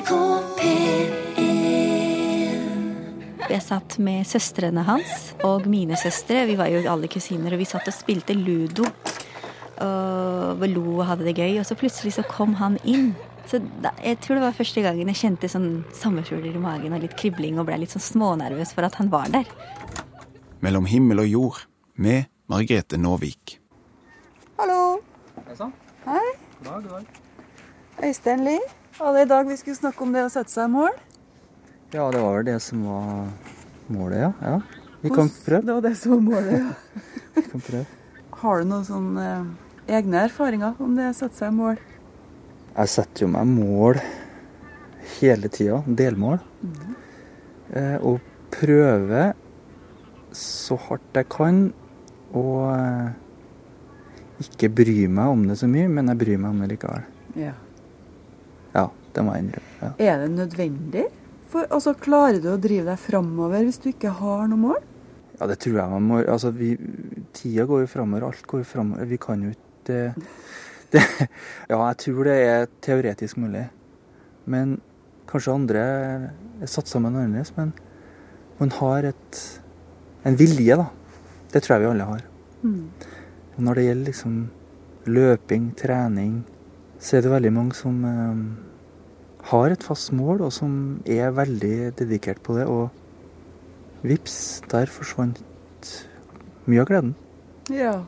[0.00, 0.60] NRK
[3.50, 6.46] Jeg satt med søstrene hans og mine søstre.
[6.48, 8.86] Vi var jo alle kusiner, og vi satt og spilte ludo.
[9.84, 11.58] Og lo og hadde det gøy.
[11.60, 13.12] Og så plutselig så kom han inn.
[13.50, 17.04] Så da, Jeg tror det var første gangen jeg kjente sånn sommerfugler i magen og
[17.04, 19.48] litt kribling og ble litt sånn smånervøs for at han var der.
[20.64, 21.64] Mellom himmel og jord
[21.96, 23.58] med Margrethe Nåvik.
[24.60, 25.00] Hallo.
[25.44, 25.74] Hei sann.
[26.06, 26.28] Hei.
[26.60, 27.24] God dag, god dag.
[28.06, 28.79] Øystein Lie.
[29.00, 30.92] Var det i dag vi skulle snakke om det å sette seg mål?
[31.88, 33.30] Ja, det var vel det som var
[33.88, 34.32] målet, ja.
[34.44, 34.88] ja.
[35.00, 35.64] Vi kan prøve.
[35.64, 37.04] Det var det som var målet, ja.
[37.38, 37.86] Vi kan prøve.
[38.42, 41.80] Har du noen sånne eh, egne erfaringer om det å sette seg mål?
[42.74, 44.02] Jeg setter jo meg mål
[45.14, 46.36] hele tida, delmål.
[47.72, 48.20] Eh, og
[48.52, 49.32] prøver
[50.36, 51.64] så hardt jeg kan
[52.36, 53.08] å eh,
[54.44, 57.10] ikke bry meg om det så mye, men jeg bryr meg om det likevel.
[57.48, 57.56] Ja.
[59.14, 59.80] Det må jeg innrømme.
[59.80, 59.90] Ja.
[60.12, 61.06] Er det nødvendig?
[61.50, 64.84] For, altså, Klarer du å drive deg framover hvis du ikke har noe mål?
[65.40, 66.74] Ja, det tror jeg man må Altså, vi,
[67.36, 69.08] tida går jo framover, alt går jo framover.
[69.10, 69.98] Vi kan jo ikke
[70.92, 71.04] det,
[71.70, 73.66] Ja, jeg tror det er teoretisk mulig.
[74.50, 74.78] Men
[75.30, 75.84] kanskje andre
[76.62, 77.54] er satt sammen annerledes.
[77.56, 77.74] Men
[78.60, 79.42] man har et,
[80.26, 80.90] en vilje, da.
[81.50, 82.26] Det tror jeg vi alle har.
[83.56, 84.34] Og når det gjelder liksom
[85.10, 86.34] løping, trening,
[87.00, 88.42] så er det veldig mange som eh,
[89.48, 92.66] har et fast mål, og som er veldig dedikert på det.
[92.68, 92.90] Og
[94.06, 95.40] vips, der forsvant
[96.68, 97.14] mye av gleden.
[97.72, 98.00] Ja.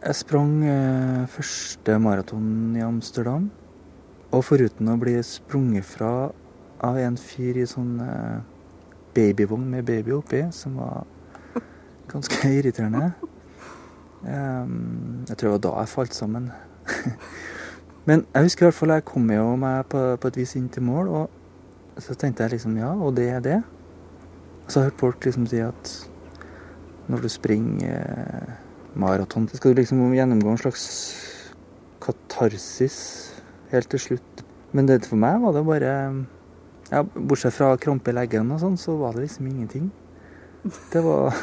[0.00, 3.50] Jeg sprang eh, første maraton i Amsterdam.
[4.30, 6.30] Og foruten å bli sprunget fra
[6.80, 8.38] av en fyr i sånn eh,
[9.16, 11.04] babyvogn med baby oppi, som var
[12.10, 13.10] ganske irriterende
[14.26, 16.50] Ehm, Jeg tror det var da jeg falt sammen.
[18.08, 20.70] Men jeg husker i hvert fall jeg kom jo meg på, på et vis inn
[20.72, 23.58] til mål, og så tenkte jeg liksom ja, og det er det.
[24.64, 25.92] Og så har jeg hørt folk liksom si at
[27.10, 28.56] når du springer
[28.94, 30.86] maraton, så skal du liksom gjennomgå en slags
[32.00, 32.98] katarsis
[33.72, 34.44] helt til slutt.
[34.72, 35.94] Men det for meg var det bare
[36.90, 39.90] ja, Bortsett fra krampe i leggen og sånn, så var det liksom ingenting.
[40.92, 41.34] Det var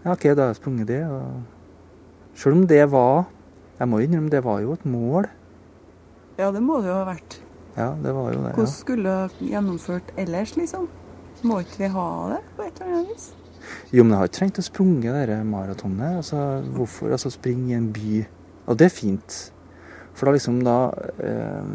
[0.00, 1.02] Ja, OK, da har jeg sprunget det.
[1.04, 3.26] og Sjøl om det var
[3.78, 5.28] Jeg må innrømme, det var jo et mål.
[6.40, 7.38] Ja, det må det jo ha vært.
[7.76, 8.54] Ja, det var jo det.
[8.56, 10.88] Hvordan skulle du gjennomført ellers, liksom?
[11.46, 13.30] Må ikke vi ha det på et eller annet vis?
[13.92, 16.20] Jo, men jeg har ikke trengt å sprunge det maratonet.
[16.20, 16.42] Altså,
[16.74, 18.22] hvorfor altså, springe i en by?
[18.66, 19.38] Og det er fint.
[20.16, 20.76] For da liksom da
[21.22, 21.68] eh,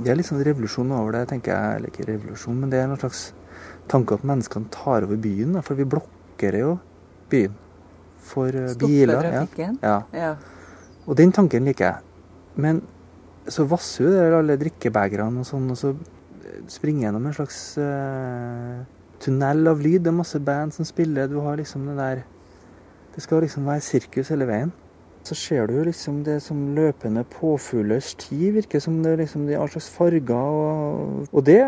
[0.00, 1.80] Det er litt sånn revolusjon over det, tenker jeg.
[1.80, 3.28] Eller ikke revolusjon, men det er en slags
[3.90, 5.58] tanke at menneskene tar over byen.
[5.58, 6.76] Da, for vi blokkerer jo
[7.30, 7.58] byen
[8.30, 9.18] for eh, Stoppe biler.
[9.18, 9.78] Stopper trafikken?
[9.82, 9.98] Ja.
[10.16, 10.32] Ja.
[11.06, 12.08] Og den tanken liker jeg.
[12.60, 12.82] Men
[13.48, 15.94] så vasser jo alle drikkebegerne og sånn, og så
[16.70, 18.82] springer gjennom en slags uh,
[19.22, 20.02] tunnel av lyd.
[20.04, 21.30] Det er masse band som spiller.
[21.30, 22.22] Du har liksom det der
[23.10, 24.70] Det skal liksom være sirkus hele veien.
[25.26, 28.52] Så ser du jo liksom det som løpende påfuglers tid.
[28.54, 30.30] Virker som det er liksom de all slags farger.
[30.30, 31.58] Og, og det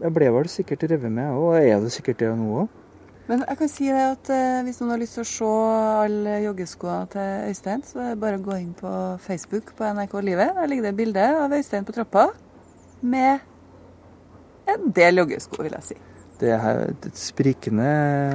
[0.00, 2.80] jeg ble vel sikkert revet med, og er det sikkert det nå òg.
[3.24, 5.50] Men jeg kan si det at eh, hvis noen har lyst til å se
[6.04, 8.90] alle joggeskoene til Øystein, så er det bare å gå inn på
[9.24, 10.52] Facebook på NRK Livet.
[10.58, 12.26] Der ligger det bilde av Øystein på trappa
[13.00, 13.40] med
[14.68, 15.96] en del joggesko, vil jeg si.
[16.40, 17.88] Det er et sprikende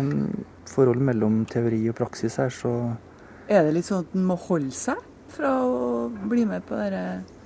[0.05, 0.23] mm,
[0.71, 2.73] forhold mellom teori og praksis her, så
[3.49, 4.97] Er det litt sånn at en må holde seg
[5.33, 7.37] fra å bli med på dette?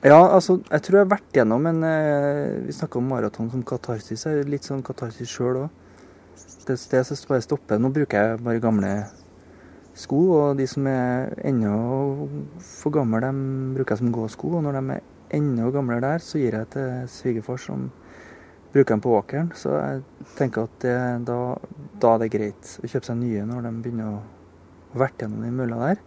[0.00, 3.64] Ja, altså, jeg tror jeg har vært gjennom en eh, Vi snakka om maraton som
[3.68, 4.24] katarsis.
[4.24, 5.80] Jeg er litt sånn katarsis sjøl òg.
[6.66, 7.80] Det, det som bare stopper.
[7.80, 8.90] Nå bruker jeg bare gamle
[9.96, 11.76] sko, og de som er ennå
[12.62, 14.52] for gamle, de bruker jeg som gåsko.
[14.58, 15.08] Og når de er
[15.40, 17.88] enda gamlere der, så gir jeg til svigerfar, som
[18.72, 19.52] bruker dem på åkeren.
[19.56, 20.02] Så jeg
[20.38, 20.96] tenker at det,
[21.28, 21.38] da,
[22.02, 25.56] da er det greit å kjøpe seg nye når de begynner å verte gjennom den
[25.58, 26.04] mølla der.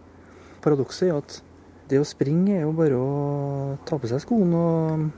[0.64, 1.40] Paradokset er jo at
[1.90, 3.08] det å springe er jo bare å
[3.84, 5.10] ta på seg skoene og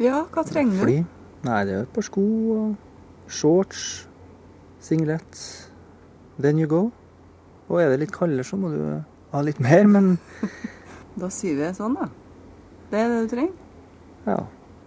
[0.00, 1.00] Ja, hva trenger fly.
[1.44, 2.22] Nei, det er et par sko
[2.54, 4.06] og shorts,
[4.80, 5.42] singlet.
[6.40, 6.90] Then you go.
[7.70, 8.80] Og er det litt kaldere, så må du
[9.32, 10.16] ha litt mer, men
[11.20, 12.08] Da sier vi det sånn, da.
[12.90, 13.68] Det er det du trenger.
[14.26, 14.40] ja.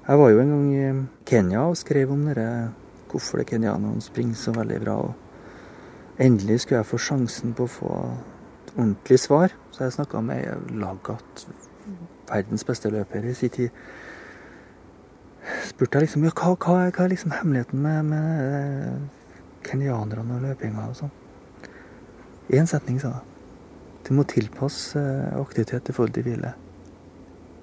[0.04, 0.88] Jeg var jo en gang i
[1.30, 2.74] Kenya og skrev om dere,
[3.08, 4.96] hvorfor det kenyanerne springer så veldig bra.
[5.00, 7.92] og Endelig skulle jeg få sjansen på å få
[8.66, 9.56] et ordentlig svar.
[9.72, 11.46] Så jeg snakka med Lagat,
[12.28, 13.70] verdens beste løper i sin tid.
[15.70, 19.08] Spurte jeg liksom ja, hva, hva, hva er liksom hemmeligheten med, med
[19.64, 21.12] kenyanerne og løpinga og sånn.
[22.54, 23.30] Én setning, sa hun.
[24.04, 26.54] Du må tilpasse eh, aktivitet i forhold til hvile.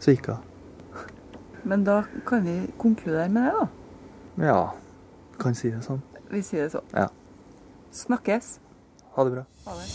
[0.01, 0.47] Så gikk hun.
[1.69, 3.67] Men da kan vi konkludere med det, da.
[4.47, 4.61] Ja,
[5.41, 6.01] kan si det sånn.
[6.31, 6.89] Vi sier det sånn.
[6.97, 7.09] Ja.
[7.93, 8.55] Snakkes.
[9.17, 9.45] Ha det bra.
[9.67, 9.89] Ha det.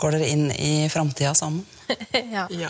[0.00, 1.64] Går dere inn i framtida sammen?
[2.32, 2.46] Ja.
[2.50, 2.68] Ja,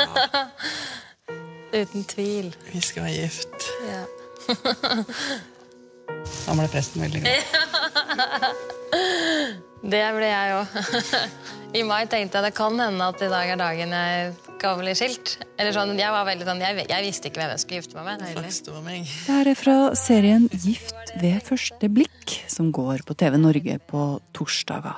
[1.77, 2.51] Uten tvil.
[2.73, 3.71] vi skal være gift.
[3.89, 4.03] Ja.
[6.47, 7.41] Da ble presten veldig glad.
[9.87, 10.67] Det ble jeg òg.
[11.79, 14.95] I mai tenkte jeg det kan hende at i dag er dagen jeg skal bli
[14.99, 15.27] skilt.
[15.61, 18.05] Eller sånn, jeg var veldig sånn, jeg, jeg visste ikke hvem jeg skulle gifte meg
[18.09, 18.17] med.
[18.31, 18.49] Heller.
[18.89, 18.97] Det
[19.29, 24.03] her er fra serien Gift ved første blikk, som går på TV Norge på
[24.37, 24.97] torsdager.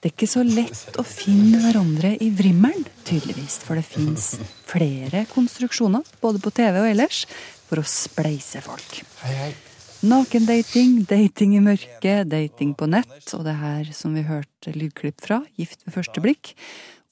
[0.00, 4.38] Det er ikke så lett å finne hverandre i vrimmelen, tydeligvis, for det fins
[4.68, 7.26] flere konstruksjoner, både på TV og ellers,
[7.68, 9.02] for å spleise folk.
[9.22, 9.52] Hei, hei.
[10.00, 15.42] Nakendating, dating i mørket, dating på nett, og det her som vi hørte lydklipp fra,
[15.60, 16.54] Gift ved første blikk.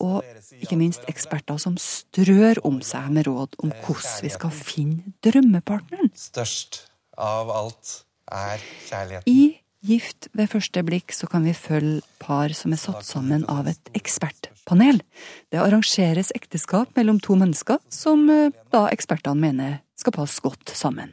[0.00, 0.24] Og
[0.56, 6.08] ikke minst eksperter som strør om seg med råd om hvordan vi skal finne drømmepartneren.
[6.16, 6.86] Størst
[7.20, 7.92] av alt
[8.32, 9.36] er kjærligheten.
[9.36, 13.68] I Gift ved første blikk så kan vi følge par som er satt sammen av
[13.68, 15.04] et ekspertpanel.
[15.52, 21.12] Det arrangeres ekteskap mellom to mennesker som eh, da ekspertene mener skal passe godt sammen.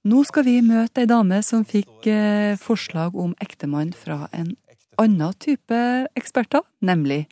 [0.00, 4.54] Nå skal vi møte ei dame som fikk eh, forslag om ektemann fra en
[5.00, 5.80] annen type
[6.16, 7.26] eksperter, nemlig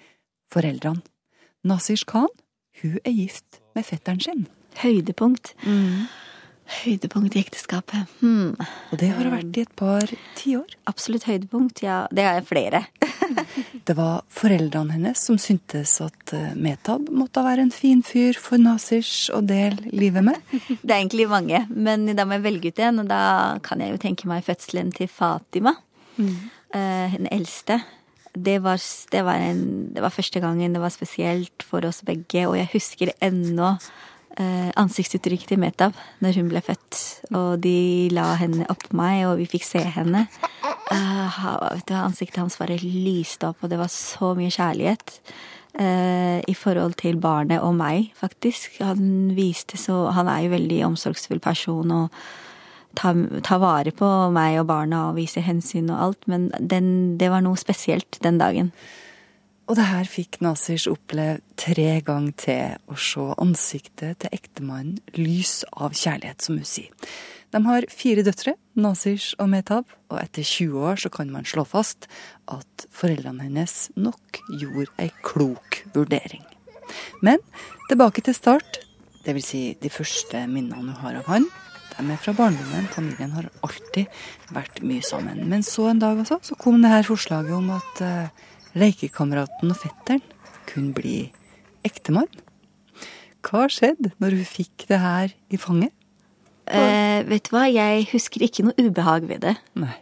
[0.53, 1.01] foreldrene.
[1.65, 2.29] Nasish Khan,
[2.83, 4.45] hun er gift med fetteren sin.
[4.83, 5.55] Høydepunkt.
[6.85, 8.05] Høydepunkt i ekteskapet.
[8.21, 8.53] Hmm.
[8.93, 10.05] Og det har vært i et par
[10.37, 10.77] tiår.
[10.93, 11.81] Absolutt høydepunkt.
[11.83, 12.85] Ja, det er flere.
[13.89, 18.61] Det var foreldrene hennes som syntes at eh, Metab måtte være en fin fyr for
[18.61, 20.43] Nasish å dele livet med.
[20.85, 23.23] Det er egentlig mange, men da må jeg velge ut en, og da
[23.65, 25.73] kan jeg jo tenke meg fødselen til Fatima.
[26.19, 27.81] Eh, den eldste.
[28.37, 28.77] Det var,
[29.11, 29.63] det, var en,
[29.95, 33.73] det var første gangen det var spesielt for oss begge, og jeg husker ennå
[34.43, 36.99] eh, ansiktsuttrykket til Metab når hun ble født.
[37.35, 40.27] Og de la henne oppå meg, og vi fikk se henne.
[40.89, 41.45] Uh,
[41.99, 45.19] ansiktet hans bare lyste opp, og det var så mye kjærlighet.
[45.79, 48.81] Uh, I forhold til barnet og meg, faktisk.
[48.83, 52.15] Han viste så Han er jo veldig omsorgsfull person og
[52.99, 57.31] tar tar vare på meg og barna og viser hensyn og alt, men den, det
[57.31, 58.73] var noe spesielt den dagen.
[59.69, 65.61] Og det her fikk Nasish oppleve tre ganger til å se ansiktet til ektemannen lys
[65.77, 66.89] av kjærlighet, som hun sier.
[67.53, 71.65] De har fire døtre, Nasish og Metab, og etter 20 år så kan man slå
[71.69, 72.09] fast
[72.49, 76.45] at foreldrene hennes nok gjorde ei klok vurdering.
[77.25, 77.41] Men
[77.91, 78.81] tilbake til start,
[79.29, 81.49] vil si de første minnene hun har av han.
[81.99, 84.07] De er fra barndommen, familien har alltid
[84.55, 85.43] vært mye sammen.
[85.51, 88.47] Men så en dag altså, så kom det her forslaget om at eh,
[88.79, 90.25] lekekameraten og fetteren
[90.69, 91.19] kunne bli
[91.87, 92.29] ektemann.
[93.45, 95.95] Hva skjedde når hun fikk det her i fanget?
[96.69, 99.55] Eh, vet du hva, jeg husker ikke noe ubehag ved det.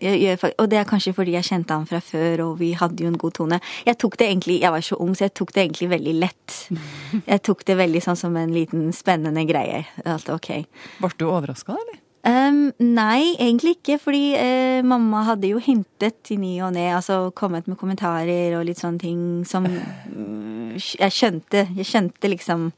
[0.02, 3.04] Jeg, jeg, og det er kanskje fordi jeg kjente han fra før, og vi hadde
[3.04, 3.60] jo en god tone.
[3.86, 6.56] Jeg tok det egentlig, jeg var så ung, så jeg tok det egentlig veldig lett.
[7.32, 9.84] Jeg tok det veldig sånn som en liten spennende greie.
[10.08, 10.50] Alt ok.
[10.98, 12.00] Ble du overraska, eller?
[12.26, 17.30] Ehm, nei, egentlig ikke, fordi uh, mamma hadde jo hintet i ny og ne, altså
[17.38, 21.68] kommet med kommentarer og litt sånne ting som mm, jeg skjønte.
[21.76, 22.70] Jeg skjønte liksom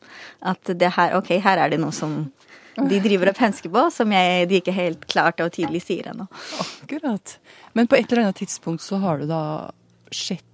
[0.53, 2.27] at det her, ok, her er det noe som
[2.79, 6.29] de driver og pensker på, som jeg, de ikke helt klart og tydelig sier ennå.
[6.63, 7.39] Akkurat.
[7.75, 9.43] Men på et eller annet tidspunkt så har du da
[10.15, 10.45] sett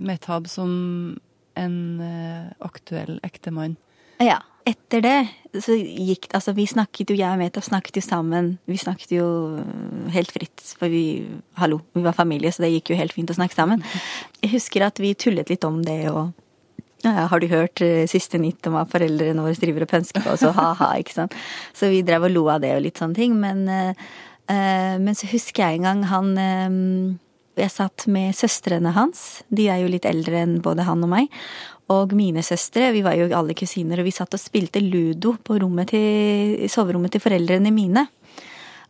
[0.00, 0.72] Methab som
[1.60, 3.76] en uh, aktuell ektemann.
[4.22, 4.40] Ja.
[4.68, 5.16] Etter det
[5.60, 8.54] så gikk Altså, vi snakket jo, jeg og Meta snakket jo sammen.
[8.70, 9.26] Vi snakket jo
[10.14, 11.24] helt fritt, for vi
[11.60, 13.82] Hallo, vi var familie, så det gikk jo helt fint å snakke sammen.
[14.40, 16.32] Jeg husker at vi tullet litt om det, og
[17.02, 20.36] ja, har du hørt eh, siste nytt om hva foreldrene våre driver og pønsker på,
[20.36, 21.34] og så ha-ha, ikke sant.
[21.74, 24.06] Så vi drev og lo av det og litt sånne ting, men eh,
[24.46, 27.18] eh, Men så husker jeg en gang han øh,
[27.58, 29.42] Jeg satt med søstrene hans.
[29.50, 31.28] De er jo litt eldre enn både han og meg.
[31.90, 35.58] Og mine søstre, vi var jo alle kusiner, og vi satt og spilte ludo på
[35.90, 38.06] til, soverommet til foreldrene mine.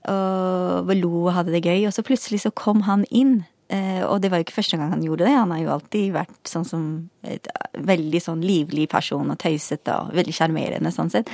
[0.09, 3.45] Og lo og hadde det gøy, og så plutselig så kom han inn.
[3.69, 5.35] Eh, Og det var jo ikke første gang han gjorde det.
[5.35, 10.13] Han har jo alltid vært sånn som et veldig sånn livlig person og tøysete og
[10.13, 11.31] veldig sjarmerende sånn sett.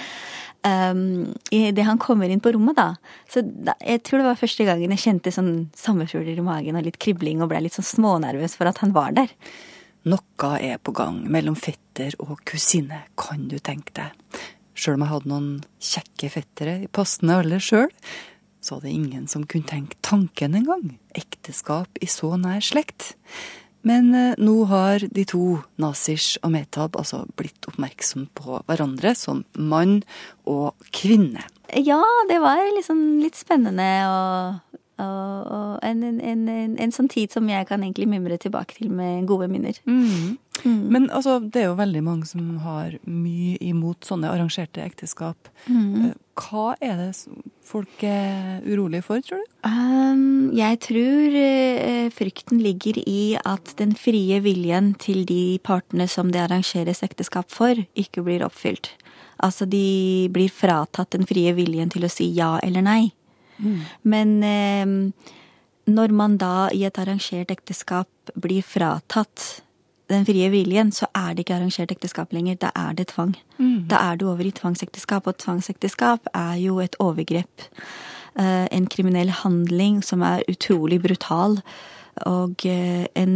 [0.67, 2.97] Um, Idet han kommer inn på rommet, da
[3.31, 6.83] Så da, jeg tror det var første gangen jeg kjente sånn sommerfugler i magen og
[6.83, 9.31] litt kribling og ble litt sånn smånervøs for at han var der.
[10.09, 14.41] Noe er på gang mellom fetter og kusine, kan du tenke deg.
[14.79, 15.49] Sjøl om jeg hadde noen
[15.83, 17.89] kjekke fettere i passende alder sjøl,
[18.63, 20.95] så var det ingen som kunne tenke tanken engang.
[21.19, 23.13] Ekteskap i så nær slekt.
[23.87, 29.45] Men eh, nå har de to, Nasish og Metab, altså blitt oppmerksom på hverandre som
[29.55, 30.01] mann
[30.49, 31.45] og kvinne.
[31.77, 32.01] Ja,
[32.31, 37.49] det var liksom litt spennende og, og, en, en, en, en, en sånn tid som
[37.51, 39.79] jeg kan egentlig mimre tilbake til med gode minner.
[39.87, 40.39] Mm.
[40.65, 45.51] Men altså, det er jo veldig mange som har mye imot sånne arrangerte ekteskap.
[45.69, 46.09] Mm.
[46.09, 47.11] Eh, Hva er det
[47.67, 49.53] folk er urolige for, tror du?
[49.67, 56.33] Um, jeg tror uh, frykten ligger i at den frie viljen til de partene som
[56.35, 58.93] det arrangeres ekteskap for, ikke blir oppfylt.
[59.39, 63.03] Altså de blir fratatt den frie viljen til å si ja eller nei.
[64.03, 64.87] Men eh,
[65.89, 69.63] når man da i et arrangert ekteskap blir fratatt
[70.09, 72.57] den frie viljen, så er det ikke arrangert ekteskap lenger.
[72.63, 73.35] Da er det tvang.
[73.91, 77.69] Da er du over i tvangsekteskap, og tvangsekteskap er jo et overgrep.
[78.39, 81.59] Eh, en kriminell handling som er utrolig brutal.
[82.27, 83.35] Og eh, en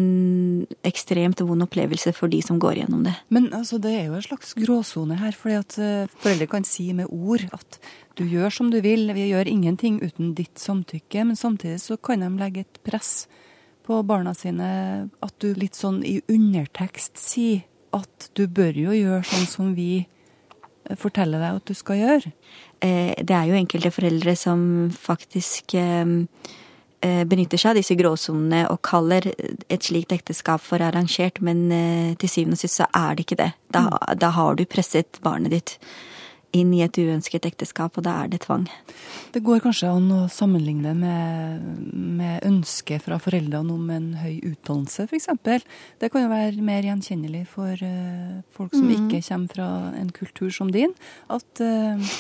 [0.87, 3.15] ekstremt vond opplevelse for de som går gjennom det.
[3.33, 6.89] Men altså, det er jo en slags gråsone her, fordi at eh, foreldre kan si
[6.97, 7.79] med ord at
[8.19, 12.25] du gjør som du vil, vi gjør ingenting uten ditt samtykke, men samtidig så kan
[12.25, 13.27] de legge et press
[13.87, 14.67] på barna sine
[15.25, 20.03] at du litt sånn i undertekst sier at du bør jo gjøre sånn som vi
[20.03, 22.35] eh, forteller deg at du skal gjøre.
[22.83, 26.17] Det er jo enkelte foreldre som faktisk eh,
[27.03, 32.31] benytter seg av disse gråsonene og kaller et slikt ekteskap for arrangert, men eh, til
[32.31, 33.51] syvende og sist så er det ikke det.
[33.75, 33.87] Da,
[34.19, 35.77] da har du presset barnet ditt
[36.53, 38.67] inn i et uønsket ekteskap, og da er det tvang.
[39.33, 41.65] Det går kanskje an å sammenligne med,
[42.21, 45.31] med ønsket fra foreldrene om en høy utdannelse, f.eks.
[46.03, 50.53] Det kan jo være mer gjenkjennelig for uh, folk som ikke kommer fra en kultur
[50.53, 50.93] som din.
[51.33, 52.13] At eh,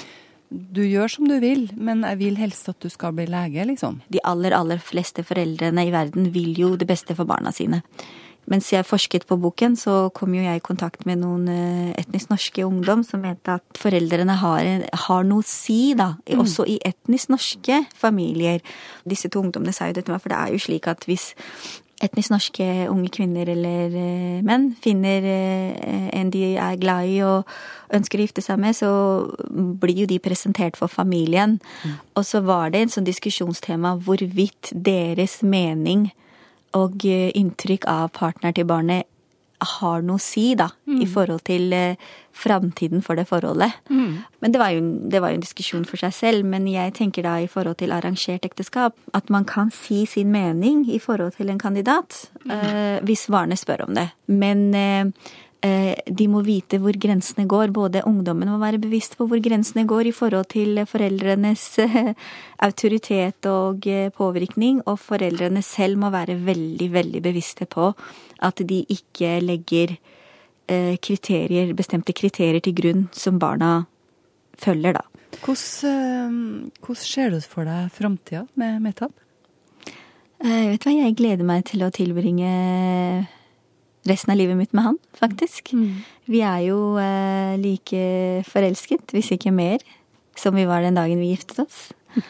[0.52, 4.00] du gjør som du vil, men jeg vil helst at du skal bli lege, liksom.
[4.12, 7.82] De aller, aller fleste foreldrene i verden vil jo det beste for barna sine.
[8.50, 12.32] Mens jeg forsket på boken, så kom jo jeg i kontakt med noen eh, etnisk
[12.32, 14.70] norske ungdom som mente at foreldrene har,
[15.04, 18.58] har noe å si, da, også i etnisk norske familier.
[19.06, 21.30] Disse to ungdommene sa jo dette, for det er jo slik at hvis
[22.02, 27.48] etnisk norske unge kvinner eller eh, menn finner eh, en de er glad i og
[27.94, 28.90] ønsker å gifte seg med, så
[29.82, 31.58] blir jo de presentert for familien.
[32.16, 36.08] Og så var det en sånn diskusjonstema hvorvidt deres mening
[36.76, 39.08] og eh, inntrykk av partner til barnet
[39.68, 40.68] har noe å si, da,
[41.02, 42.00] i forhold til eh,
[42.32, 43.72] framtiden for det forholdet.
[44.40, 46.48] Men det var, jo, det var jo en diskusjon for seg selv.
[46.48, 50.86] Men jeg tenker da i forhold til arrangert ekteskap, at man kan si sin mening
[50.90, 54.08] i forhold til en kandidat, eh, hvis varene spør om det.
[54.26, 57.70] Men eh, de må vite hvor grensene går.
[57.74, 62.12] Både ungdommen må være bevisst på hvor grensene går i forhold til foreldrenes eh,
[62.66, 67.92] autoritet og eh, påvirkning, og foreldrene selv må være veldig, veldig bevisste på
[68.42, 69.94] at de ikke legger
[70.66, 73.84] eh, kriterier, bestemte kriterier til grunn som barna
[74.58, 75.06] følger, da.
[75.42, 79.14] Hvordan, eh, hvordan ser du for deg framtida med Metab?
[80.42, 82.50] Eh, vet hva, jeg gleder meg til å tilbringe
[84.08, 85.72] resten av livet mitt med han, faktisk.
[86.30, 88.04] Vi er jo eh, like
[88.48, 89.82] forelsket, hvis ikke mer,
[90.38, 91.90] som vi var den dagen vi giftet oss.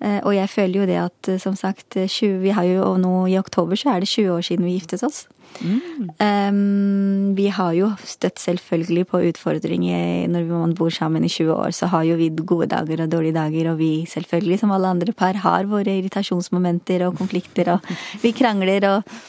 [0.00, 2.78] Eh, og jeg føler jo det at, eh, som sagt, eh, 20, vi har jo
[2.86, 5.26] og nå i oktober så er det 20 år siden vi giftet oss.
[5.60, 11.74] Um, vi har jo støtt selvfølgelig på utfordringer når man bor sammen i 20 år.
[11.76, 15.12] Så har jo vi gode dager og dårlige dager, og vi selvfølgelig, som alle andre
[15.12, 19.20] par, har våre irritasjonsmomenter og konflikter, og vi krangler og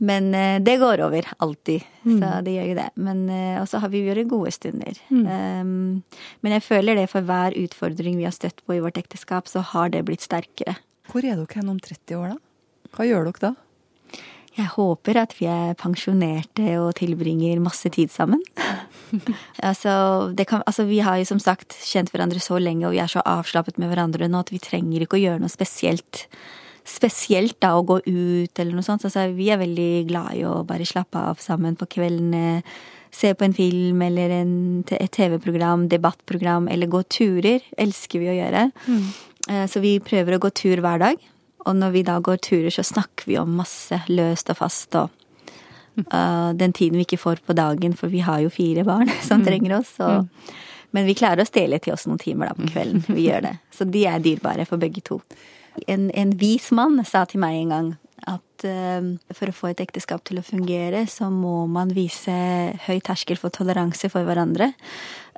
[0.00, 1.86] Men eh, det går over, alltid.
[2.02, 2.88] Så det gjør jo det.
[2.96, 5.00] Men så også har vi vært gode stunder.
[5.12, 6.00] Um,
[6.40, 9.60] men jeg føler det for hver utfordring vi har støtt på i vårt ekteskap, så
[9.74, 10.78] har det blitt sterkere.
[11.10, 12.90] Hvor er dere hen om 30 år, da?
[12.96, 13.52] Hva gjør dere da?
[14.58, 18.40] Jeg håper at vi er pensjonerte og tilbringer masse tid sammen.
[19.68, 19.92] altså,
[20.36, 23.10] det kan, altså, vi har jo som sagt kjent hverandre så lenge, og vi er
[23.10, 26.26] så avslappet med hverandre nå at vi trenger ikke å gjøre noe spesielt.
[26.90, 29.04] Spesielt da å gå ut eller noe sånt.
[29.06, 32.60] Altså, vi er veldig glad i å bare slappe av sammen på kveldene.
[33.14, 34.54] Se på en film eller en,
[34.94, 37.62] et TV-program, debattprogram, eller gå turer.
[37.78, 38.68] Elsker vi å gjøre.
[38.86, 39.08] Mm.
[39.70, 41.30] Så vi prøver å gå tur hver dag.
[41.66, 45.10] Og når vi da går turer, så snakker vi om masse løst og fast og
[46.08, 49.44] uh, den tiden vi ikke får på dagen, for vi har jo fire barn som
[49.44, 49.94] trenger oss.
[50.00, 50.28] Og,
[50.96, 53.04] Men vi klarer å stjele til oss noen timer da på kvelden.
[53.08, 53.56] Vi gjør det.
[53.74, 55.20] Så de er dyrebare for begge to.
[55.88, 57.90] En, en vis mann sa til meg en gang
[58.28, 62.34] at uh, for å få et ekteskap til å fungere, så må man vise
[62.86, 64.72] høy terskel for toleranse for hverandre.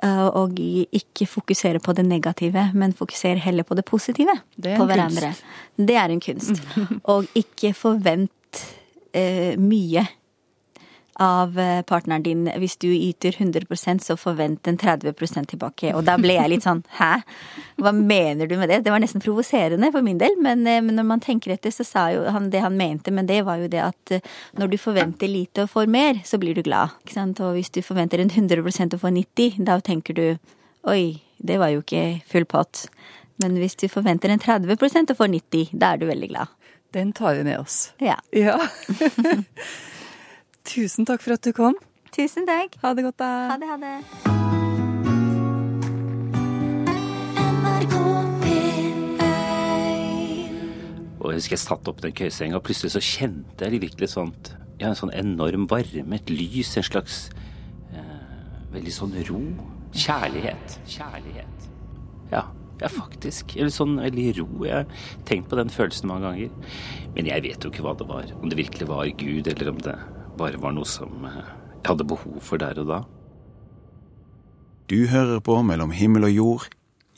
[0.03, 4.87] uh, og ikke fokusere på det negative, men fokusere heller på det positive Det på
[4.89, 5.31] hverandre.
[5.31, 5.45] kunst.
[5.77, 6.59] Det er en kunst.
[7.13, 8.65] og ikke forvent
[9.13, 10.03] eh, mye
[11.21, 12.45] av eh, partneren din.
[12.59, 15.93] Hvis du yter 100% så forvent en 30% tilbake.
[15.93, 17.11] Og da ble jeg litt sånn hæ?
[17.81, 18.81] Hva mener du med det?
[18.85, 21.85] Det var nesten provoserende for min del, men, eh, men, når man tenker etter, så
[21.87, 24.25] sa jo han det han mente men det, var jo det at eh,
[24.59, 26.95] når du forventer lite og får mer, så blir du glad.
[27.03, 27.41] Ikke sant?
[27.43, 30.25] Og hvis du forventer en 100% og får 90, da tenker du
[30.89, 32.87] oi, det var jo ikke full pott.
[33.41, 36.53] Men hvis du forventer en 30% og får 90, da er du veldig glad.
[36.93, 37.93] Den tar vi med oss.
[37.99, 38.19] Ja.
[38.31, 38.59] ja.
[40.63, 41.75] Tusen takk for at du kom.
[42.15, 42.77] Tusen takk.
[42.83, 43.31] Ha det godt, da.
[43.51, 43.97] Ha det, ha det.
[51.23, 54.53] Og jeg husker jeg satt opp den køyesenga, og plutselig så kjente jeg virkelig sånt
[54.81, 57.19] Ja, en sånn enorm varme, et lys, en slags
[57.93, 59.39] eh, veldig sånn ro.
[59.93, 60.79] Kjærlighet.
[60.89, 61.67] Kjærlighet.
[62.33, 62.41] Ja,
[62.81, 63.53] ja, faktisk.
[63.55, 64.47] Eller sånn veldig ro.
[64.65, 66.73] Jeg har tenkt på den følelsen mange ganger.
[67.15, 68.27] Men jeg vet jo ikke hva det var.
[68.41, 69.95] Om det virkelig var Gud, eller om det
[70.37, 71.41] bare var noe som eh,
[71.79, 73.01] jeg hadde behov for der og da.
[74.91, 76.69] Du hører på Mellom himmel og jord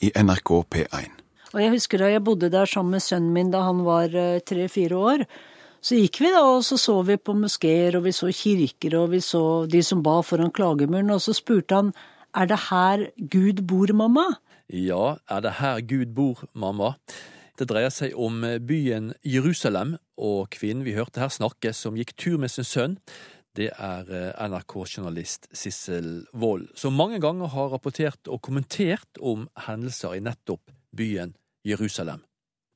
[0.02, 1.12] i NRK P1.
[1.54, 4.40] Og jeg husker da jeg bodde der sammen med sønnen min da han var eh,
[4.44, 5.24] tre-fire år.
[5.86, 9.12] Så gikk vi da, og så så vi på moskeer, og vi så kirker, og
[9.12, 11.92] vi så de som ba foran klagemuren, og så spurte han
[12.36, 14.26] er det her Gud bor, mamma?
[14.68, 16.96] Ja, er det her Gud bor, mamma?
[17.56, 22.12] Det dreier seg om eh, byen Jerusalem, og kvinnen vi hørte her snakke, som gikk
[22.20, 22.98] tur med sin sønn,
[23.56, 30.18] det er eh, NRK-journalist Sissel Wold, som mange ganger har rapportert og kommentert om hendelser
[30.18, 31.32] i nettopp byen
[31.64, 32.20] Jerusalem.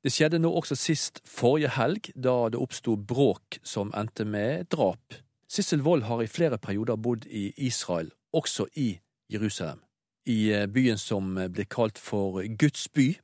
[0.01, 5.21] Det skjedde nå også sist forrige helg, da det oppsto bråk som endte med drap.
[5.51, 8.95] Sissel Wold har i flere perioder bodd i Israel, også i
[9.29, 9.85] Jerusalem.
[10.27, 13.15] I eh, byen som blir kalt for Guds by.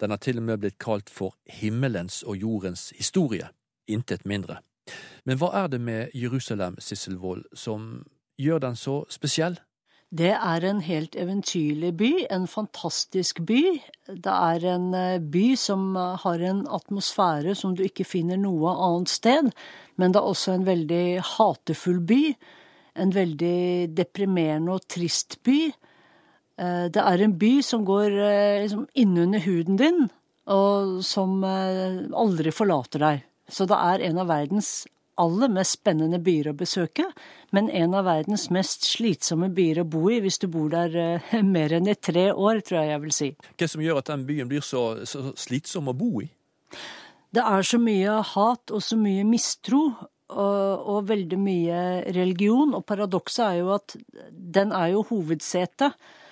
[0.00, 3.50] Den har til og med blitt kalt for himmelens og jordens historie.
[3.88, 4.60] Intet mindre.
[5.24, 8.04] Men hva er det med Jerusalem, Sisselvold, som
[8.40, 9.58] gjør den så spesiell?
[10.08, 13.60] Det er en helt eventyrlig by, en fantastisk by.
[14.08, 18.72] Det er en eh, by som eh, har en atmosfære som du ikke finner noe
[18.72, 19.50] annet sted.
[20.00, 22.22] Men det er også en veldig hatefull by.
[22.96, 25.58] En veldig deprimerende og trist by.
[26.58, 28.18] Eh, det er en by som går
[28.66, 30.06] liksom innunder huden din,
[30.48, 33.26] og som aldri forlater deg.
[33.48, 34.86] Så det er en av verdens
[35.18, 37.08] aller mest spennende byer å besøke,
[37.54, 41.32] men en av verdens mest slitsomme byer å bo i hvis du bor der eh,
[41.54, 43.30] mer enn i tre år, tror jeg jeg vil si.
[43.58, 46.28] Hva som gjør at den byen blir så, så slitsom å bo i?
[47.34, 49.90] Det er så mye hat og så mye mistro.
[50.28, 51.76] Og, og veldig mye
[52.12, 52.74] religion.
[52.76, 53.94] Og paradokset er jo at
[54.28, 56.26] den er jo hovedsetet eh,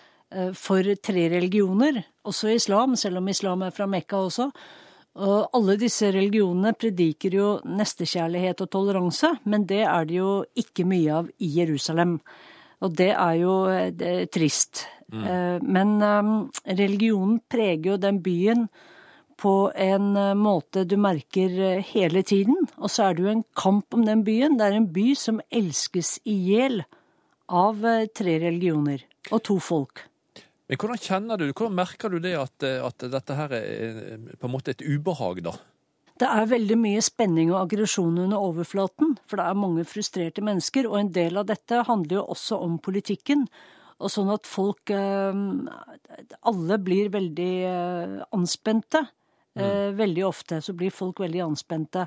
[0.59, 4.49] for tre religioner, også islam, selv om islam er fra Mekka også.
[5.17, 10.85] Og alle disse religionene prediker jo nestekjærlighet og toleranse, men det er det jo ikke
[10.89, 12.19] mye av i Jerusalem.
[12.85, 13.55] Og det er jo
[13.97, 14.85] det er trist.
[15.09, 15.25] Mm.
[15.25, 15.95] Eh, men
[16.67, 18.67] religionen preger jo den byen
[19.41, 22.67] på en måte du merker hele tiden.
[22.77, 24.59] Og så er det jo en kamp om den byen.
[24.59, 26.83] Det er en by som elskes i hjel
[27.47, 27.85] av
[28.17, 30.05] tre religioner og to folk.
[30.67, 33.99] Men hvordan kjenner du, hvordan merker du det at, at dette her er
[34.35, 35.55] på en måte et ubehag, da?
[36.17, 40.89] Det er veldig mye spenning og aggresjon under overflaten, for det er mange frustrerte mennesker,
[40.89, 43.45] og en del av dette handler jo også om politikken.
[43.97, 45.39] Og sånn at folk eh,
[46.49, 49.07] Alle blir veldig eh, anspente.
[49.57, 49.63] Mm.
[49.65, 52.05] Eh, veldig ofte så blir folk veldig anspente.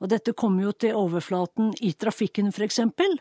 [0.00, 3.16] Og dette kommer jo til overflaten i trafikken, for eksempel.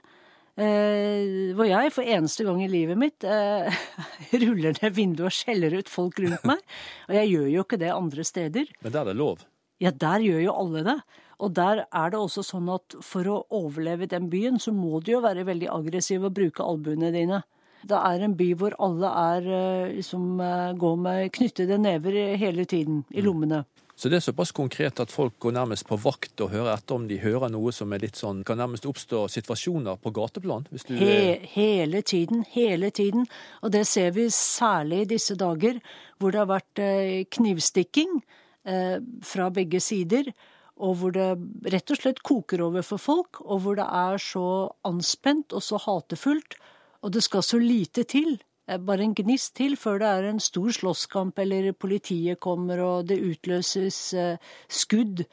[0.59, 3.79] Hvor jeg for eneste gang i livet mitt eh,
[4.41, 6.59] ruller ned vinduet og skjeller ut folk rundt meg.
[7.07, 8.73] Og jeg gjør jo ikke det andre steder.
[8.83, 9.45] Men der er det lov?
[9.79, 10.97] Ja, der gjør jo alle det.
[11.39, 14.99] Og der er det også sånn at for å overleve i den byen, så må
[14.99, 17.43] du jo være veldig aggressiv og bruke albuene dine.
[17.87, 22.65] Det er en by hvor alle er eh, liksom eh, går med knyttede never hele
[22.67, 23.25] tiden i mm.
[23.29, 23.61] lommene.
[23.99, 27.07] Så det er såpass konkret at folk går nærmest på vakt og hører etter om
[27.09, 30.69] de hører noe som er litt sånn Kan nærmest oppstå situasjoner på gateplan?
[30.71, 33.27] Hvis du He hele tiden, hele tiden.
[33.59, 35.81] Og det ser vi særlig i disse dager,
[36.15, 38.21] hvor det har vært eh, knivstikking
[38.63, 40.31] eh, fra begge sider.
[40.79, 41.33] Og hvor det
[41.67, 44.47] rett og slett koker over for folk, og hvor det er så
[44.87, 46.55] anspent og så hatefullt.
[47.03, 50.41] Og det skal så lite til Eh, bare en gnist til før det er en
[50.43, 55.25] stor slåsskamp eller politiet kommer og det utløses eh, skudd.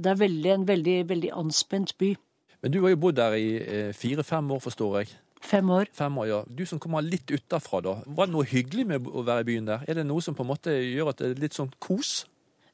[0.00, 2.14] Det er veldig, en veldig, veldig anspent by.
[2.62, 5.12] Men du har jo bodd der i eh, fire-fem år, forstår jeg.
[5.40, 5.88] Fem år.
[5.96, 6.40] Fem år, ja.
[6.48, 7.94] Du som kommer litt utafra, da.
[8.06, 9.86] Var det noe hyggelig med å være i byen der?
[9.88, 12.26] Er det noe som på en måte gjør at det er litt sånn kos?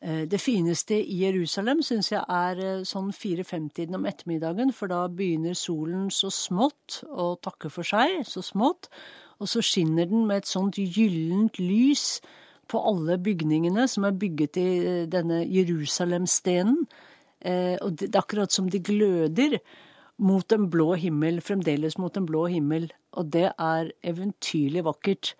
[0.02, 5.06] Eh, det fineste i Jerusalem syns jeg er eh, sånn fire-fem-tiden om ettermiddagen, for da
[5.08, 8.90] begynner solen så smått å takke for seg, så smått,
[9.40, 12.20] og så skinner den med et sånt gyllent lys
[12.70, 16.86] på alle bygningene som er bygget i eh, denne Jerusalemstenen.
[17.46, 19.58] Og det er akkurat som de gløder
[20.18, 22.88] mot en blå himmel, fremdeles mot en blå himmel.
[23.14, 25.34] Og det er eventyrlig vakkert.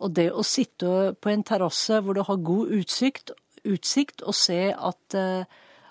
[0.00, 3.34] Og det å sitte på en terrasse hvor du har god utsikt,
[3.68, 5.44] utsikt og se at, eh,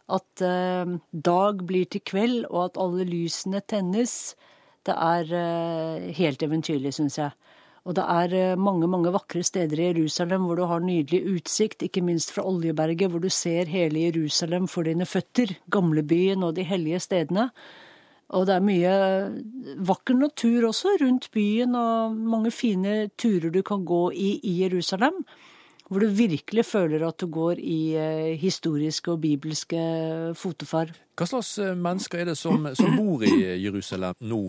[0.09, 4.35] at eh, dag blir til kveld, og at alle lysene tennes,
[4.87, 7.35] det er eh, helt eventyrlig, syns jeg.
[7.89, 12.03] Og det er mange mange vakre steder i Jerusalem hvor du har nydelig utsikt, ikke
[12.05, 16.99] minst fra Oljeberget, hvor du ser hele Jerusalem for dine føtter, gamlebyen og de hellige
[17.01, 17.49] stedene.
[18.29, 18.93] Og det er mye
[19.89, 25.23] vakker natur også rundt byen, og mange fine turer du kan gå i i Jerusalem.
[25.89, 29.79] Hvor du virkelig føler at du går i eh, historiske og bibelske
[30.37, 30.93] fotofar.
[31.17, 34.43] Hva slags eh, mennesker er det som, som bor i Jerusalem nå?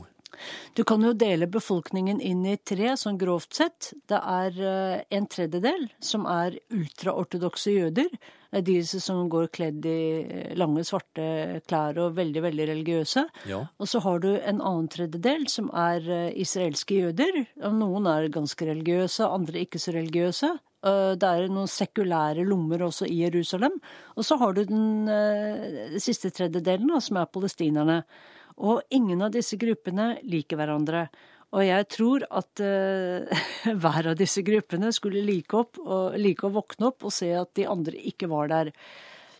[0.76, 3.92] Du kan jo dele befolkningen inn i tre, sånn grovt sett.
[4.10, 8.10] Det er eh, en tredjedel som er ultraortodokse jøder.
[8.50, 13.26] Det er de som går kledd i lange, svarte klær og veldig, veldig religiøse.
[13.50, 13.60] Ja.
[13.78, 16.02] Og så har du en annen tredjedel som er
[16.34, 17.44] israelske jøder.
[17.76, 20.56] Noen er ganske religiøse, andre ikke så religiøse.
[20.80, 23.76] Eh, det er noen sekulære lommer også i Jerusalem.
[24.16, 28.04] Og så har du den, eh, siste tredjedelen, som er palestinerne.
[28.60, 31.06] Og ingen av disse gruppene liker hverandre.
[31.56, 33.46] Og jeg tror at uh,
[33.82, 37.54] hver av disse gruppene skulle like, opp, og, like å våkne opp og se at
[37.58, 38.74] de andre ikke var der.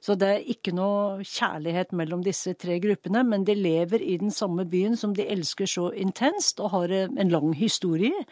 [0.00, 4.33] Så det er ikke noe kjærlighet mellom disse tre gruppene, men de lever i den
[4.33, 8.24] samme byen som de elsker så intenst og har en lang historie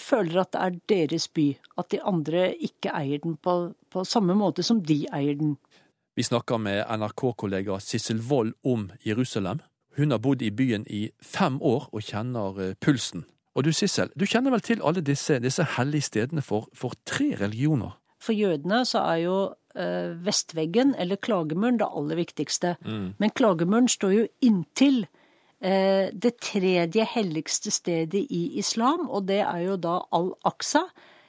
[0.00, 1.46] føler at det er deres by.
[1.78, 5.56] At de andre ikke eier den på, på samme måte som de eier den.
[6.16, 9.62] Vi snakker med NRK-kollega Sissel Wold om Jerusalem.
[9.96, 13.24] Hun har bodd i byen i fem år og kjenner eh, pulsen.
[13.54, 17.34] Og du Sissel, du kjenner vel til alle disse, disse hellige stedene for, for, tre
[17.40, 17.98] religioner?
[18.22, 19.36] For jødene så er jo
[19.76, 22.76] øh, vestveggen, eller klagemuren, det aller viktigste.
[22.86, 23.12] Mm.
[23.18, 25.04] Men klagemuren står jo inntil
[25.62, 30.88] Eh, det tredje helligste stedet i islam, og det er jo da al-Aqsa.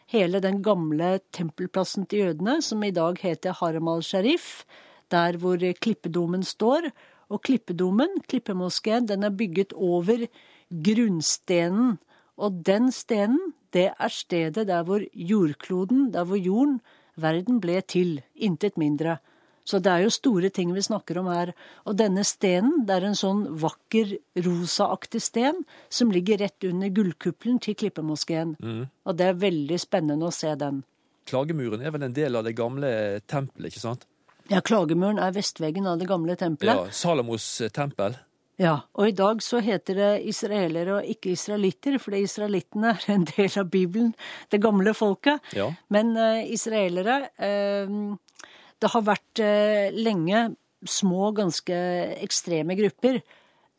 [0.09, 4.63] Hele den gamle tempelplassen til jødene, som i dag heter Haram al-Sharif,
[5.11, 6.89] der hvor klippedomen står.
[7.33, 10.27] Og klippedomen, klippemoskeen, den er bygget over
[10.69, 11.97] grunnstenen.
[12.37, 16.79] Og den stenen, det er stedet der hvor jordkloden, der hvor jorden,
[17.17, 18.21] verden ble til.
[18.35, 19.17] Intet mindre.
[19.65, 21.53] Så det er jo store ting vi snakker om her.
[21.87, 27.61] Og denne stenen, det er en sånn vakker rosaaktig sten som ligger rett under gullkuppelen
[27.63, 28.57] til Klippemoskeen.
[28.59, 28.81] Mm.
[29.07, 30.83] Og det er veldig spennende å se den.
[31.29, 32.89] Klagemuren er vel en del av det gamle
[33.31, 34.03] tempelet, ikke sant?
[34.51, 36.89] Ja, klagemuren er vestveggen av det gamle tempelet.
[36.89, 38.17] Ja, Salomos eh, tempel.
[38.61, 43.25] Ja, og i dag så heter det israelere og ikke israelitter, fordi israelittene er en
[43.31, 44.11] del av Bibelen,
[44.53, 45.41] det gamle folket.
[45.57, 45.71] Ja.
[45.93, 48.43] Men uh, israelere uh,
[48.77, 50.51] det har vært uh, lenge
[50.85, 51.79] små, ganske
[52.21, 53.23] ekstreme grupper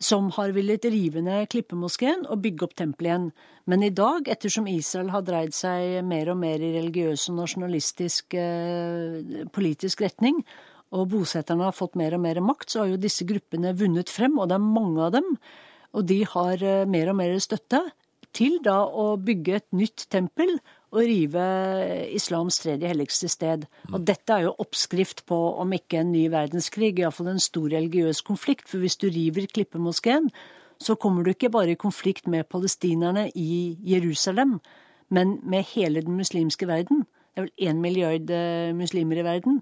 [0.03, 3.27] som har villet rive ned Klippemoskeen og bygge opp tempelet igjen.
[3.71, 8.37] Men i dag, ettersom Israel har dreid seg mer og mer i religiøs og nasjonalistisk
[8.37, 10.43] eh, politisk retning,
[10.95, 14.37] og bosetterne har fått mer og mer makt, så har jo disse gruppene vunnet frem,
[14.39, 15.31] og det er mange av dem.
[15.95, 17.83] Og de har eh, mer og mer støtte
[18.35, 20.59] til da å bygge et nytt tempel
[20.95, 21.45] å rive
[22.15, 23.67] islams tredje helligste sted.
[23.93, 28.23] Og dette er jo oppskrift på, om ikke en ny verdenskrig, iallfall en stor religiøs
[28.27, 28.69] konflikt.
[28.71, 30.31] For hvis du river Klippemoskeen,
[30.83, 34.59] så kommer du ikke bare i konflikt med palestinerne i Jerusalem,
[35.15, 37.05] men med hele den muslimske verden.
[37.35, 39.59] Det er vel én milliard eh, muslimer i verden.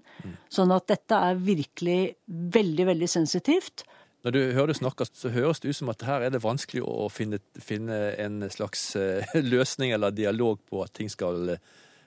[0.53, 3.85] Sånn at dette er virkelig veldig, veldig sensitivt.
[4.23, 6.85] Når du hører det snakkes, så høres det ut som at her er det vanskelig
[6.87, 9.19] å finne, finne en slags uh,
[9.53, 11.63] løsning eller dialog på at ting skal uh,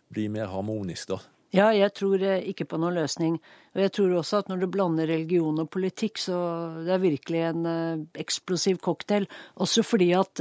[0.09, 1.19] bli mer harmonisk, da.
[1.53, 3.37] Ja, jeg tror uh, ikke på noen løsning.
[3.77, 6.39] Og jeg tror også at når du blander religion og politikk, så
[6.87, 7.69] det er virkelig en
[8.17, 9.29] eksplosiv cocktail.
[9.61, 10.41] Også fordi at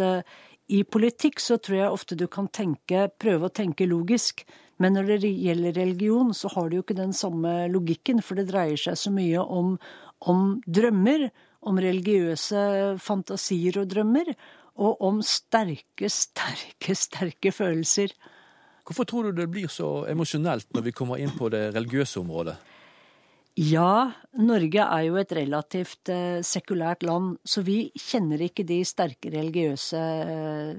[0.72, 4.46] i politikk så tror jeg ofte du kan tenke, prøve å tenke logisk.
[4.82, 8.48] Men når det gjelder religion, så har du jo ikke den samme logikken, for det
[8.50, 9.76] dreier seg så mye om,
[10.32, 11.28] om drømmer
[11.66, 12.62] om religiøse
[13.02, 14.32] fantasier og drømmer,
[14.76, 18.12] og om sterke, sterke, sterke følelser.
[18.86, 22.58] Hvorfor tror du det blir så emosjonelt når vi kommer inn på det religiøse området?
[23.56, 29.32] Ja, Norge er jo et relativt eh, sekulært land, så vi kjenner ikke de sterke
[29.32, 30.74] religiøse eh,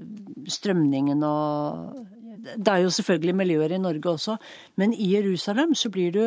[0.45, 2.05] strømningene og
[2.37, 4.37] Det er jo selvfølgelig miljøer i Norge også,
[4.77, 6.21] men i Jerusalem så blir du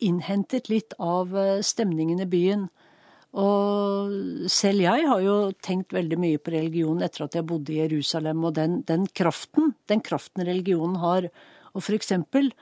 [0.00, 2.64] innhentet litt av eh, stemningen i byen.
[3.34, 4.12] Og
[4.52, 8.44] selv jeg har jo tenkt veldig mye på religion etter at jeg bodde i Jerusalem,
[8.46, 11.26] og den, den kraften, den kraften religionen har.
[11.74, 12.52] Og for eksempel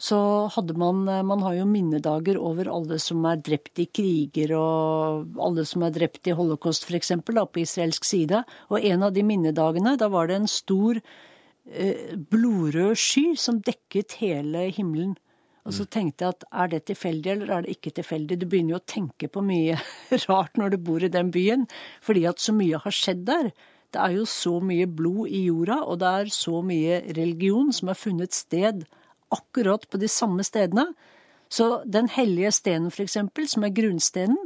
[0.00, 5.34] så hadde man Man har jo minnedager over alle som er drept i kriger, og
[5.36, 8.44] alle som er drept i holocaust, da, på israelsk side.
[8.70, 11.02] Og en av de minnedagene, da var det en stor
[11.66, 15.18] eh, blodrød sky som dekket hele himmelen.
[15.68, 18.38] Og så tenkte jeg at er det tilfeldig, eller er det ikke tilfeldig?
[18.40, 19.76] Du begynner jo å tenke på mye
[20.28, 21.66] rart når du bor i den byen,
[22.04, 23.50] fordi at så mye har skjedd der.
[23.90, 27.90] Det er jo så mye blod i jorda, og det er så mye religion som
[27.90, 28.84] har funnet sted
[29.34, 30.86] akkurat på de samme stedene.
[31.50, 34.38] Så Den hellige stenen, for eksempel, som er grunnstenen,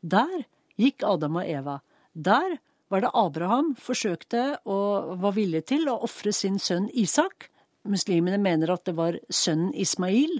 [0.00, 0.46] der
[0.80, 1.80] gikk Adam og Eva.
[2.14, 7.50] Der var det Abraham forsøkte og var villig til å ofre sin sønn Isak.
[7.88, 10.38] Muslimene mener at det var sønnen Ismail.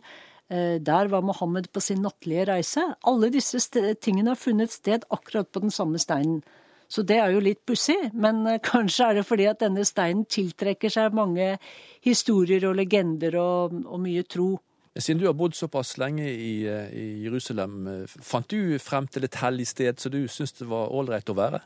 [0.51, 2.81] Eh, der var Mohammed på sin nattlige reise.
[3.05, 3.61] Alle disse
[4.01, 6.43] tingene har funnet sted akkurat på den samme steinen.
[6.89, 10.25] Så det er jo litt pussig, men eh, kanskje er det fordi at denne steinen
[10.25, 11.59] tiltrekker seg mange
[12.01, 14.55] historier og legender og, og mye tro.
[14.99, 19.43] Siden du har bodd såpass lenge i, eh, i Jerusalem, fant du frem til et
[19.43, 21.61] hellig sted som du syns det var ålreit å være?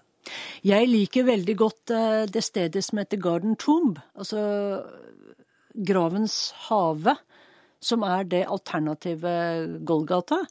[0.66, 1.92] Jeg liker veldig godt
[2.31, 3.97] det stedet som heter Garden Tomb.
[4.14, 4.42] Altså
[5.75, 7.17] Gravens hage,
[7.83, 9.33] som er det alternative
[9.87, 10.43] Golgata.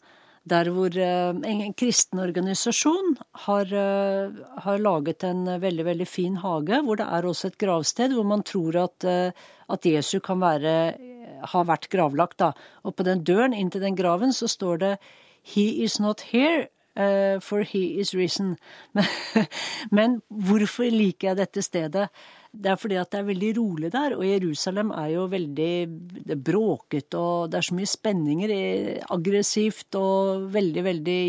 [0.50, 3.14] Der hvor eh, en kristen organisasjon
[3.46, 4.32] har, eh,
[4.66, 8.42] har, laget en veldig veldig fin hage, hvor det er også et gravsted hvor man
[8.42, 9.32] tror at, eh,
[9.70, 10.74] at Jesu kan være,
[11.46, 12.40] har vært gravlagt.
[12.40, 12.54] Da.
[12.84, 14.98] Og på den døren inn til den graven så står det
[15.44, 16.70] 'He is not here'.
[17.40, 18.58] For he is risen.
[18.94, 19.06] Men,
[19.92, 22.10] men hvorfor liker jeg dette stedet?
[22.52, 27.16] Det er fordi at det er veldig rolig der, og Jerusalem er jo veldig bråket,
[27.16, 28.52] og det er så mye spenninger,
[29.16, 31.22] aggressivt og veldig, veldig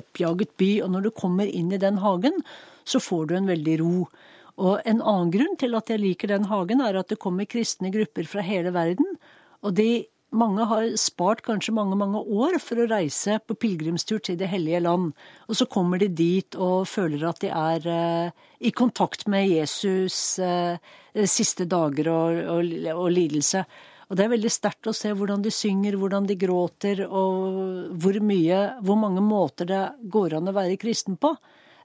[0.00, 0.70] oppjaget by.
[0.82, 2.42] Og når du kommer inn i den hagen,
[2.82, 4.08] så får du en veldig ro.
[4.56, 7.92] Og en annen grunn til at jeg liker den hagen, er at det kommer kristne
[7.94, 9.16] grupper fra hele verden.
[9.62, 10.06] Og de
[10.38, 14.82] mange har spart kanskje mange, mange år for å reise på pilegrimstur til Det hellige
[14.84, 15.10] land.
[15.48, 20.38] Og så kommer de dit og føler at de er eh, i kontakt med Jesus
[20.38, 20.78] eh,
[21.24, 23.64] siste dager og, og, og, lidelse.
[24.06, 28.20] Og det er veldig sterkt å se hvordan de synger, hvordan de gråter, og hvor
[28.22, 31.34] mye, hvor mange måter det går an å være kristen på.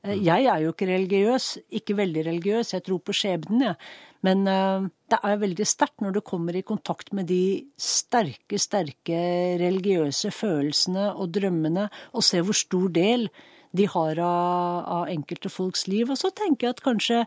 [0.04, 3.76] Eh, jeg er jo ikke religiøs, ikke veldig religiøs, jeg tror på skjebnen, jeg.
[3.76, 4.08] Ja.
[4.22, 9.22] Men uh, det er veldig sterkt når du kommer i kontakt med de sterke, sterke
[9.58, 13.26] religiøse følelsene og drømmene, og ser hvor stor del
[13.74, 16.12] de har av, av enkelte folks liv.
[16.14, 17.24] Og så tenker jeg at kanskje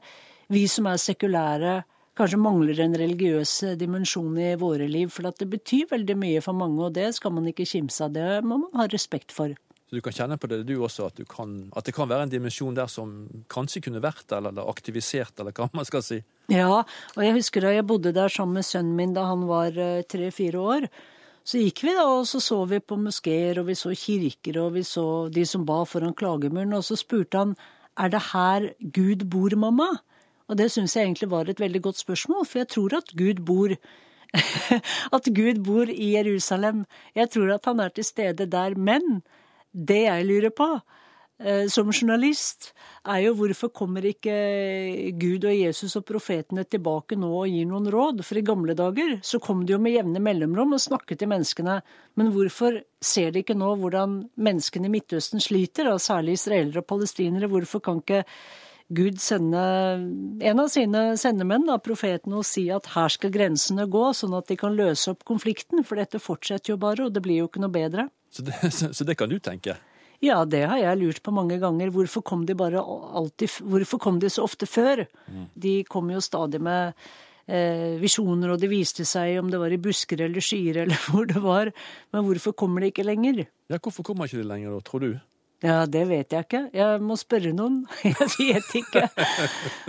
[0.55, 1.75] vi som er sekulære,
[2.15, 5.11] kanskje mangler en religiøs dimensjon i våre liv.
[5.11, 8.15] For det betyr veldig mye for mange, og det skal man ikke kimse av.
[8.15, 9.59] Det må man ha respekt for.
[9.95, 12.33] Du kan kjenne på det du også, at, du kan, at det kan være en
[12.33, 13.13] dimensjon der som
[13.53, 16.21] kanskje kunne vært der, eller aktivisert, eller hva man skal si?
[16.53, 19.77] Ja, og jeg husker da jeg bodde der sammen med sønnen min da han var
[19.79, 20.89] eh, tre-fire år.
[21.45, 24.75] Så gikk vi da, og så så vi på moskeer, og vi så kirker, og
[24.79, 27.57] vi så de som ba foran klagemuren, og så spurte han
[28.01, 29.91] er det her Gud bor, mamma?
[30.49, 33.45] Og det syns jeg egentlig var et veldig godt spørsmål, for jeg tror at Gud
[33.45, 33.77] bor
[35.17, 36.85] at Gud bor i Jerusalem.
[37.15, 38.75] Jeg tror at han er til stede der.
[38.75, 39.23] Men
[39.75, 40.69] det jeg lurer på,
[41.43, 42.69] Eh, som journalist,
[43.11, 44.35] er jo hvorfor kommer ikke
[45.19, 48.23] Gud og Jesus og profetene tilbake nå og gir noen råd?
[48.23, 51.81] For i gamle dager så kom de jo med jevne mellomrom og snakket til menneskene.
[52.15, 56.89] Men hvorfor ser de ikke nå hvordan menneskene i Midtøsten sliter, og særlig israelere og
[56.95, 57.51] palestinere?
[57.51, 58.23] Hvorfor kan ikke
[58.95, 59.61] Gud sende
[60.45, 64.51] en av sine sendemenn, da, profeten, og si at her skal grensene gå, sånn at
[64.51, 65.83] de kan løse opp konflikten?
[65.87, 68.09] For dette fortsetter jo bare, og det blir jo ikke noe bedre.
[68.35, 68.55] Så det,
[68.99, 69.77] så det kan du tenke?
[70.25, 71.93] Ja, det har jeg lurt på mange ganger.
[71.93, 75.05] Hvorfor kom de bare alltid Hvorfor kom de så ofte før?
[75.29, 75.47] Mm.
[75.67, 76.95] De kom jo stadig med
[77.47, 81.29] eh, visjoner, og de viste seg om det var i busker eller skyer eller hvor
[81.29, 81.73] det var.
[82.15, 83.45] Men hvorfor kommer de ikke lenger?
[83.69, 85.13] Ja, Hvorfor kommer ikke de lenger da, tror du?
[85.65, 86.63] Ja, det vet jeg ikke.
[86.77, 87.85] Jeg må spørre noen.
[88.05, 89.07] Jeg vet ikke.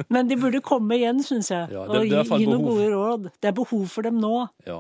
[0.08, 1.68] Men de burde komme igjen, syns jeg.
[1.74, 3.32] Ja, det, det og gi, gi noen gode råd.
[3.44, 4.34] Det er behov for dem nå.
[4.68, 4.80] Ja.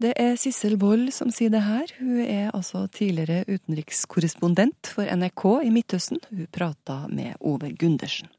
[0.00, 1.90] Det er Sissel Wold som sier det her.
[1.98, 6.22] Hun er altså tidligere utenrikskorrespondent for NRK i Midtøsten.
[6.30, 8.30] Hun prata med Ove Gundersen.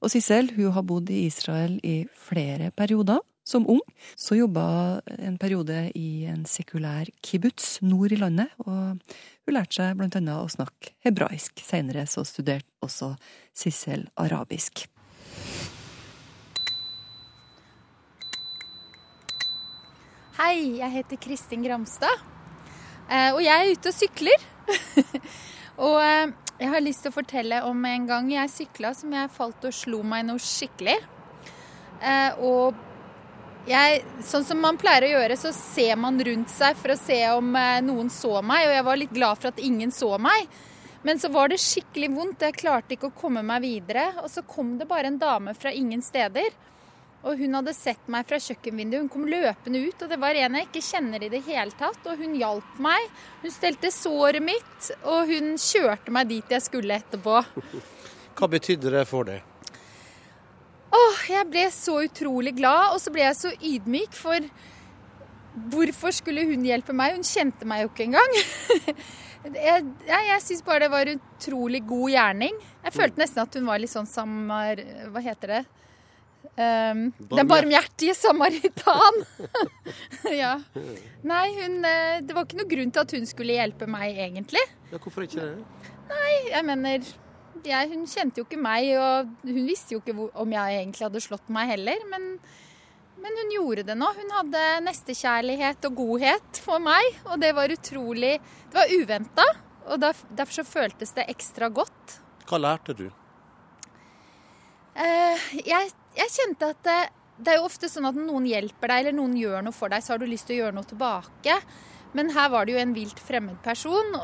[0.00, 3.20] Og Sissel hun har bodd i Israel i flere perioder.
[3.50, 3.80] Som ung
[4.14, 9.96] så jobba en periode i en sekulær kibbutz nord i landet, og hun lærte seg
[9.98, 11.58] blant annet å snakke hebraisk.
[11.66, 13.16] Seinere så studerte også
[13.50, 14.84] Sissel arabisk.
[20.38, 22.22] Hei, jeg heter Kristin Gramstad.
[23.10, 24.44] Eh, og jeg er ute og sykler.
[25.88, 29.34] og eh, jeg har lyst til å fortelle om en gang jeg sykla som jeg
[29.34, 30.96] falt og slo meg noe skikkelig.
[31.98, 32.78] Eh, og
[33.68, 37.20] jeg, sånn som man pleier å gjøre, så ser man rundt seg for å se
[37.34, 38.68] om eh, noen så meg.
[38.68, 40.48] Og jeg var litt glad for at ingen så meg.
[41.02, 42.44] Men så var det skikkelig vondt.
[42.44, 44.10] Jeg klarte ikke å komme meg videre.
[44.24, 46.50] Og så kom det bare en dame fra ingen steder.
[47.20, 49.02] Og hun hadde sett meg fra kjøkkenvinduet.
[49.02, 52.00] Hun kom løpende ut, og det var en jeg ikke kjenner i det hele tatt.
[52.08, 53.12] Og hun hjalp meg.
[53.44, 57.42] Hun stelte såret mitt, og hun kjørte meg dit jeg skulle etterpå.
[58.40, 59.49] Hva betydde det for deg?
[60.90, 64.46] Åh, jeg ble så utrolig glad, og så ble jeg så ydmyk, for
[65.70, 67.18] hvorfor skulle hun hjelpe meg?
[67.18, 68.38] Hun kjente meg jo ikke engang.
[69.50, 72.58] jeg jeg, jeg syns bare det var en utrolig god gjerning.
[72.84, 74.82] Jeg følte nesten at hun var litt sånn samar...
[75.10, 75.62] Hva heter det?
[76.60, 79.22] Um, den barmhjertige samaritan.
[80.42, 80.56] ja.
[81.24, 84.62] Nei, hun eh, Det var ikke noe grunn til at hun skulle hjelpe meg, egentlig.
[84.90, 85.88] Ja, hvorfor ikke det?
[86.10, 87.10] Nei, jeg mener
[87.68, 91.06] jeg, Hun kjente jo ikke meg, og hun visste jo ikke hvor, om jeg egentlig
[91.06, 92.04] hadde slått meg heller.
[92.12, 92.26] Men,
[93.20, 94.08] men hun gjorde det nå.
[94.16, 99.46] Hun hadde nestekjærlighet og godhet for meg, og det var utrolig Det var uventa,
[99.90, 102.20] og derfor så føltes det ekstra godt.
[102.50, 103.08] Hva lærte du?
[104.94, 106.98] Eh, jeg, jeg, kjente at det,
[107.38, 110.02] det, er jo ofte sånn at noen hjelper deg eller noen gjør noe for deg,
[110.04, 111.56] så har du lyst til å gjøre noe tilbake.
[112.18, 114.16] Men her var det jo en vilt fremmed person.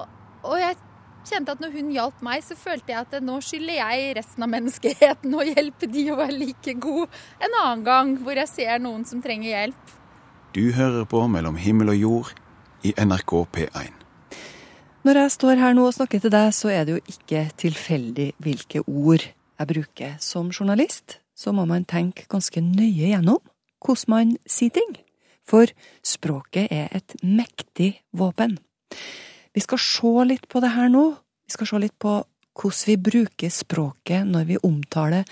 [0.46, 0.76] Og jeg
[1.28, 4.52] kjente at når hun hjalp meg, så følte jeg at nå skylder jeg resten av
[4.52, 9.04] menneskeheten å hjelpe de å være like god en annen gang hvor jeg ser noen
[9.08, 9.94] som trenger hjelp.
[10.56, 12.34] Du hører på Mellom himmel og jord
[12.86, 13.96] i NRK P1.
[15.06, 18.32] Når jeg står her nå og snakker til deg, så er det jo ikke tilfeldig
[18.42, 20.16] hvilke ord jeg bruker.
[20.18, 23.42] Som journalist så må man tenke ganske nøye gjennom
[23.84, 24.96] hvordan man sier ting.
[25.46, 25.70] For
[26.02, 28.56] språket er et mektig våpen.
[29.56, 31.08] Vi skal se litt på det her nå.
[31.48, 32.18] Vi skal se litt på
[32.56, 35.24] hvordan vi bruker språket når vi omtaler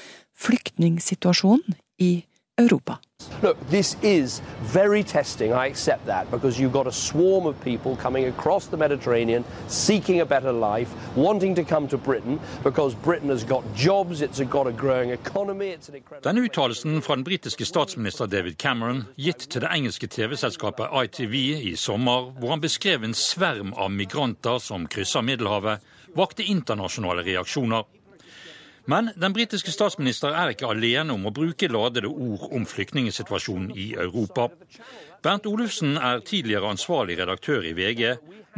[0.45, 2.13] flyktningsituasjonen i
[2.57, 3.01] Europa.
[3.43, 7.97] Look, this is very testing, I accept that, because you've got a swarm of people
[7.97, 13.29] coming across the Mediterranean, seeking a better life, wanting to come to Britain, because Britain
[13.31, 16.23] has got jobs, it's got a growing economy, it's an incredible...
[16.23, 21.35] Denne uttalelsen fra den britiske statsminister David Cameron, gitt til det engelske TV-selskapet ITV
[21.73, 25.83] i sommer, hvor han beskrev en sverm av migranter som krysser Middelhavet,
[26.15, 27.83] vakte internasjonale reaksjoner.
[28.87, 33.95] Men den britiske statsminister er ikke alene om å bruke ladede ord om flyktningsituasjonen i
[33.97, 34.51] Europa.
[35.25, 38.03] Bernt Olufsen er tidligere ansvarlig redaktør i VG.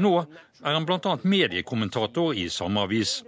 [0.02, 1.16] Nå er han bl.a.
[1.22, 3.20] mediekommentator i samme avis.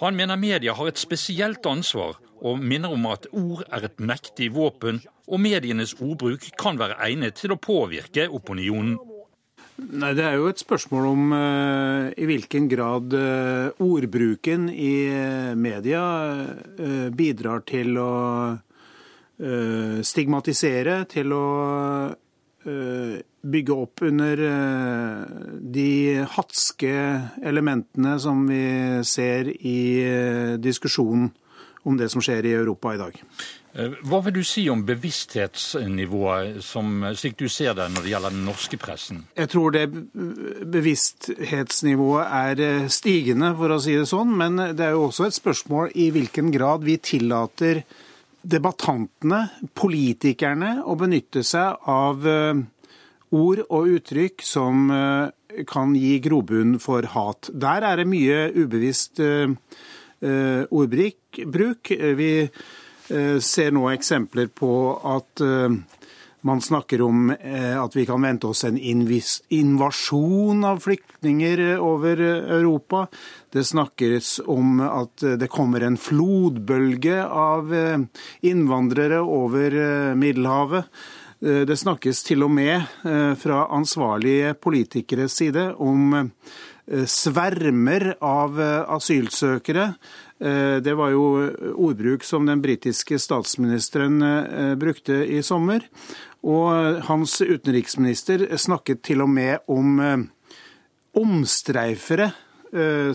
[0.00, 4.50] Han mener media har et spesielt ansvar, og minner om at ord er et mektig
[4.52, 8.98] våpen, og medienes ordbruk kan være egnet til å påvirke opinionen.
[9.76, 15.52] Nei, Det er jo et spørsmål om uh, i hvilken grad uh, ordbruken i uh,
[15.52, 16.04] media
[17.12, 18.12] bidrar til å
[19.36, 21.48] stigmatisere, til å
[23.44, 24.40] bygge opp under
[25.60, 26.94] de hatske
[27.44, 28.62] elementene som vi
[29.04, 31.28] ser i diskusjonen
[31.84, 33.20] om det som skjer i Europa i dag.
[33.76, 38.32] Eh, hva vil du si om bevissthetsnivået, som, slik du ser det når det gjelder
[38.32, 39.24] den norske pressen?
[39.36, 39.84] Jeg tror det
[40.72, 44.32] bevissthetsnivået er eh, stigende, for å si det sånn.
[44.40, 47.82] Men det er jo også et spørsmål i hvilken grad vi tillater
[48.46, 49.42] debattantene,
[49.76, 52.54] politikerne, å benytte seg av eh,
[53.36, 54.88] ord og uttrykk som
[55.66, 57.50] kan gi grobunn for hat.
[57.50, 59.18] Der er det mye ubevisst
[60.70, 61.40] ordbruk.
[61.90, 62.48] Vi Eh,
[63.40, 64.70] ser nå eksempler på
[65.06, 65.74] at eh,
[66.46, 73.06] man snakker om eh, at vi kan vente oss en invasjon av flyktninger over Europa.
[73.52, 77.72] Det snakkes om at det kommer en flodbølge av
[78.46, 79.78] innvandrere over
[80.14, 80.84] Middelhavet.
[81.40, 82.84] Det snakkes til og med
[83.40, 86.30] fra ansvarlige politikeres side om
[87.10, 88.60] svermer av
[88.96, 91.22] asylsøkere Eh, det var jo
[91.80, 95.86] ordbruk som den britiske statsministeren eh, brukte i sommer.
[96.44, 100.26] Og hans utenriksminister snakket til og med om eh,
[101.16, 102.32] omstreifere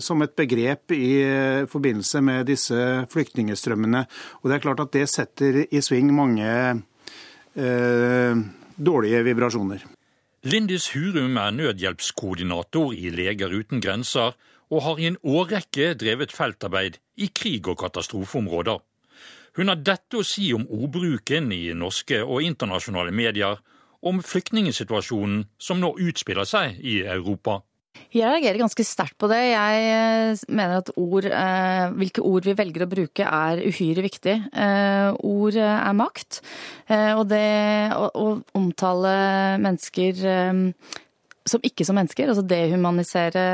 [0.02, 1.22] som et begrep i
[1.70, 2.76] forbindelse med disse
[3.12, 4.00] flyktningstrømmene.
[4.40, 6.48] Og det er klart at det setter i sving mange
[7.54, 8.42] eh,
[8.76, 9.84] dårlige vibrasjoner.
[10.42, 14.34] Lindis Hurum er nødhjelpskoordinator i Leger uten grenser,
[14.72, 18.78] og har i en årrekke drevet feltarbeid i krig- og katastrofeområder.
[19.56, 23.60] Hun har dette å si om ordbruken i norske og internasjonale medier
[24.02, 27.60] om flyktningsituasjonen som nå utspiller seg i Europa.
[28.12, 29.38] Jeg reagerer ganske sterkt på det.
[29.52, 34.36] Jeg eh, mener at ord, eh, hvilke ord vi velger å bruke er uhyre viktig.
[34.52, 36.40] Eh, ord er makt,
[36.92, 37.44] og det
[37.96, 38.26] å,
[38.58, 39.12] omtale
[39.62, 40.18] mennesker
[41.48, 43.44] som ikke som mennesker, altså dehumanisere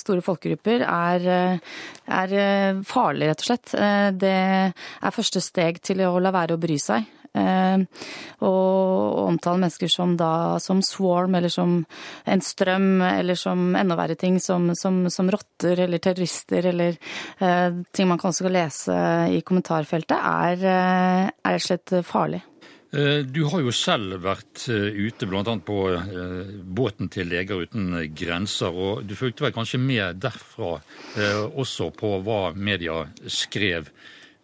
[0.00, 1.60] store folkegrupper, er,
[2.06, 3.76] er farlig, rett og slett.
[4.18, 7.06] Det er første steg til å la være å bry seg.
[7.38, 7.82] Eh,
[8.46, 11.78] og omtale mennesker som da som swarm, eller som
[12.24, 16.98] en strøm, eller som enda verre ting, som, som, som rotter eller terrorister, eller
[17.92, 19.00] ting man kanskje også lese
[19.34, 22.42] i kommentarfeltet, er rett og slett farlig.
[22.88, 25.42] Du har jo selv vært ute bl.a.
[25.60, 25.78] på
[26.64, 30.78] båten til Leger uten grenser, og du fulgte vel kanskje med derfra
[31.52, 33.92] også på hva media skrev.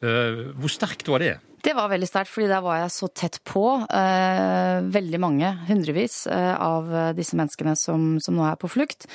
[0.05, 1.35] Hvor sterkt var det?
[1.65, 6.27] Det var veldig sterkt, fordi der var jeg så tett på eh, veldig mange, hundrevis,
[6.29, 9.07] eh, av disse menneskene som, som, nå er på flukt.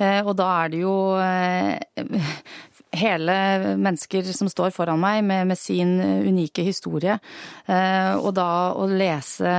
[0.00, 1.76] Eh, og da er det jo eh,
[2.96, 3.34] hele
[3.76, 7.18] mennesker som står foran meg med, med, sin unike historie.
[7.66, 9.52] Eh, og da å lese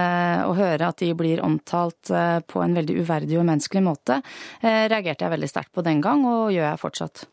[0.48, 4.20] og høre at de blir omtalt eh, på en veldig uverdig og umenneskelig måte,
[4.62, 7.26] eh, reagerte jeg veldig sterkt på den gang, og gjør jeg fortsatt.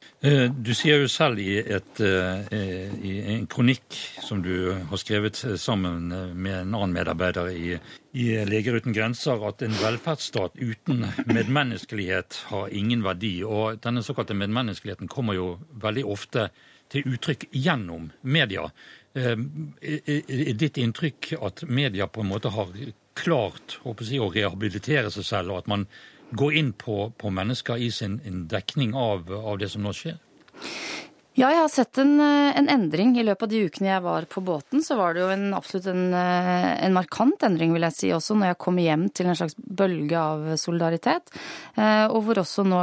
[0.57, 6.63] Du sier jo selv i, et, i en kronikk som du har skrevet sammen med
[6.63, 7.77] en annen medarbeider i
[8.17, 13.43] i Leger uten grenser at en velferdsstat uten medmenneskelighet har ingen verdi.
[13.45, 15.49] Og denne såkalte medmenneskeligheten kommer jo
[15.83, 16.47] veldig ofte
[16.93, 18.71] til uttrykk gjennom media.
[19.17, 22.73] Er ditt inntrykk at media på en måte har
[23.17, 23.93] klart å
[24.33, 25.87] rehabilitere seg selv, og at man
[26.33, 28.17] går inn på, på mennesker i sin
[28.49, 30.17] dekning av, av det som nå skjer?
[31.37, 33.11] Ja, jeg har sett en, eh, en, endring.
[33.21, 35.89] I løpet av de ukene jeg var på båten, så var det jo en, absolutt
[35.93, 39.37] en, eh, en, markant endring, vil jeg si, også når jeg kom hjem til en
[39.37, 41.29] slags bølge av solidaritet.
[41.77, 42.79] Eh, og hvor også nå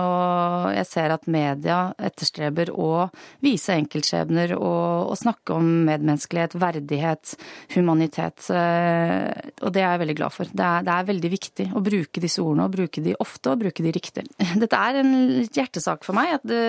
[0.76, 3.08] jeg ser at media etterstreber å
[3.42, 7.34] vise enkeltskjebner og, og snakke om medmenneskelighet, verdighet,
[7.74, 8.52] humanitet.
[8.54, 10.54] Og det er jeg veldig glad for.
[10.54, 13.66] Det er, det er veldig viktig å bruke disse ordene, og bruke de ofte og
[13.66, 14.28] bruke de riktig.
[14.62, 15.18] Dette er en
[15.50, 16.64] hjertesak for meg, at det,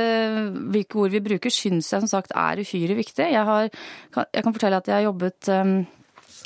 [0.73, 3.27] hvilke ord vi bruker syns jeg som sagt er uhyre viktig.
[3.35, 3.69] Jeg, har,
[4.25, 5.77] jeg kan fortelle at jeg har jobbet um,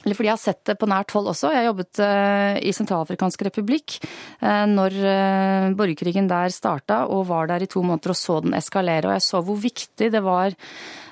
[0.04, 1.50] eller fordi jeg har sett det på nært hold også.
[1.50, 3.96] Jeg har jobbet uh, i Sentralafrikansk republikk
[4.44, 8.54] uh, når uh, borgerkrigen der starta, og var der i to måneder og så den
[8.58, 9.10] eskalere.
[9.10, 10.54] Og jeg så hvor viktig det var,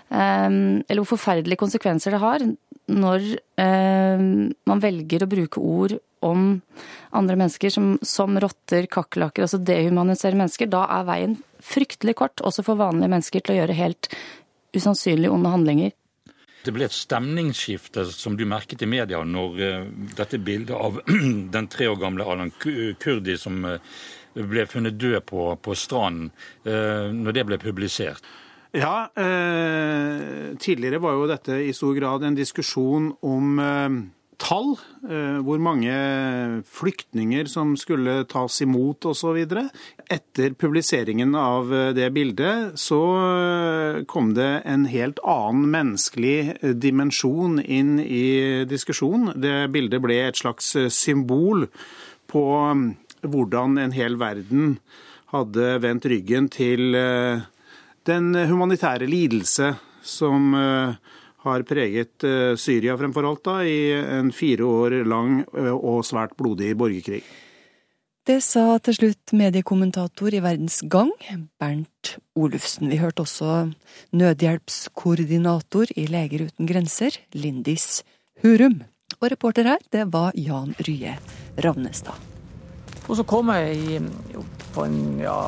[0.08, 2.46] um, eller hvor forferdelige konsekvenser det har
[2.86, 3.24] når
[3.58, 6.60] man velger å bruke ord om
[7.16, 10.70] andre mennesker som, som rotter, kakerlakker, altså dehumanisere mennesker.
[10.72, 14.10] Da er veien fryktelig kort, også for vanlige mennesker, til å gjøre helt
[14.76, 15.94] usannsynlig onde handlinger.
[16.66, 19.84] Det ble et stemningsskifte som du merket i media når uh,
[20.18, 20.98] dette bildet av
[21.56, 23.76] den tre år gamle Alan Kurdi som uh,
[24.34, 26.32] ble funnet død på, på stranden,
[26.66, 28.26] uh, når det ble publisert.
[28.76, 29.06] Ja,
[30.60, 33.60] tidligere var jo dette i stor grad en diskusjon om
[34.46, 34.76] tall,
[35.08, 35.94] eh, hvor mange
[36.70, 39.38] flyktninger som skulle tas imot osv.
[40.12, 46.38] Etter publiseringen av eh, det bildet så eh, kom det en helt annen menneskelig
[46.78, 49.34] dimensjon inn i diskusjonen.
[49.42, 51.66] Det bildet ble et slags symbol
[52.30, 52.44] på
[53.26, 54.76] hvordan en hel verden
[55.32, 56.94] hadde vendt ryggen til
[58.06, 59.72] den humanitære lidelse
[60.06, 60.54] som
[61.46, 66.36] har preget eh, Syria fremfor alt da, i en fire år lang eh, og svært
[66.38, 67.22] blodig borgerkrig.
[68.26, 71.12] Det sa til slutt mediekommentator i Verdens Gang,
[71.62, 72.90] Bernt Olufsen.
[72.90, 73.68] Vi hørte også
[74.10, 78.02] nødhjelpskoordinator i Leger uten grenser, Lindis
[78.42, 78.80] Hurum.
[79.20, 81.14] Og reporter her, det var Jan Rye
[81.62, 82.18] Ravnestad.
[83.06, 84.00] Og så kom jeg i,
[84.74, 85.38] på, en, ja,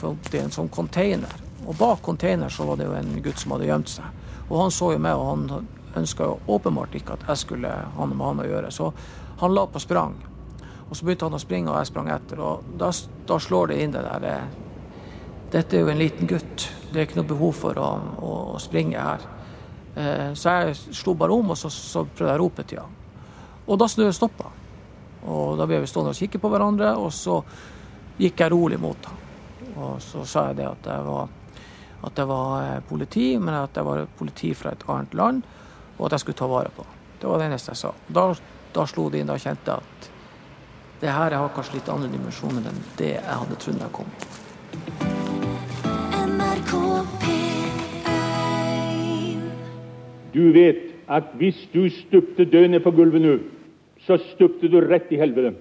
[0.00, 1.32] på en sånn container.
[1.64, 4.19] Og bak container så var det jo en gutt som hadde gjemt seg.
[4.50, 5.68] Og han så jo meg, og han
[6.00, 8.72] ønska åpenbart ikke at jeg skulle ha noe med han å gjøre.
[8.74, 8.90] Så
[9.40, 10.16] han la på sprang.
[10.90, 12.42] Og så begynte han å springe, og jeg sprang etter.
[12.42, 12.90] Og da,
[13.26, 14.58] da slår det inn det der eh,
[15.50, 16.68] Dette er jo en liten gutt.
[16.92, 17.88] Det er ikke noe behov for å,
[18.22, 19.24] å, å springe her.
[19.98, 22.92] Eh, så jeg slo bare om, og så, så prøvde jeg å rope til ham.
[23.66, 24.50] Og da snøen stoppa.
[25.26, 27.40] Og da ble vi stående og kikke på hverandre, og så
[28.20, 29.26] gikk jeg rolig mot ham.
[29.74, 31.34] Og så sa jeg det at jeg var
[32.02, 35.42] at det var eh, politi, men at det var politi fra et annet land,
[35.98, 36.86] og at jeg skulle ta vare på.
[37.20, 37.92] Det var det eneste jeg sa.
[38.08, 38.30] Da,
[38.74, 40.10] da slo det inn, da kjente jeg at
[41.00, 44.10] det her har kanskje litt andre dimensjoner enn det jeg hadde trodd jeg kom.
[50.30, 53.38] Du vet at hvis du stupte døende på gulvet nå,
[54.06, 55.56] så stupte du rett i helvete.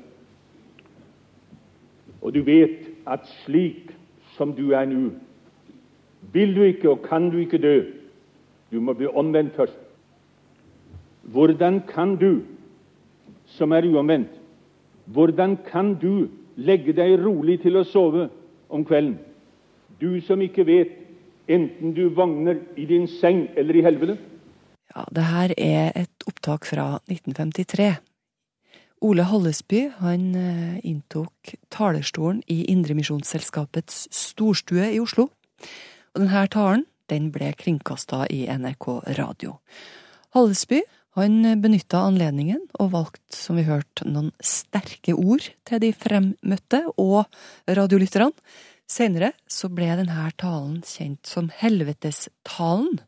[2.21, 3.89] Og du vet at slik
[4.35, 5.09] som du er nå.
[6.33, 7.75] Vil du ikke og kan du ikke dø.
[8.71, 9.77] Du må bli omvendt først.
[11.23, 12.41] Hvordan kan du,
[13.45, 14.29] som er uomvendt,
[15.05, 18.29] hvordan kan du legge deg rolig til å sove
[18.69, 19.17] om kvelden?
[20.01, 20.91] Du som ikke vet,
[21.49, 24.17] enten du vogner i din seng eller i helvete?
[24.95, 27.89] Ja, det her er et opptak fra 1953.
[29.01, 35.29] Ole Hallesby han eh, inntok talerstolen i Indremisjonsselskapets storstue i Oslo.
[36.13, 38.87] Og denne talen den ble kringkasta i NRK
[39.17, 39.57] Radio.
[40.35, 40.83] Hallesby
[41.17, 47.25] han benytta anledningen og valgte, som vi hørte, noen sterke ord til de fremmøtte og
[47.67, 48.31] radiolytterne.
[48.89, 53.01] Senere så ble denne talen kjent som Helvetestalen.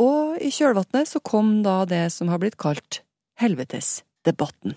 [0.00, 3.02] Og i kjølvannet så kom da det som har blitt kalt
[3.40, 4.76] Helvetesdebatten.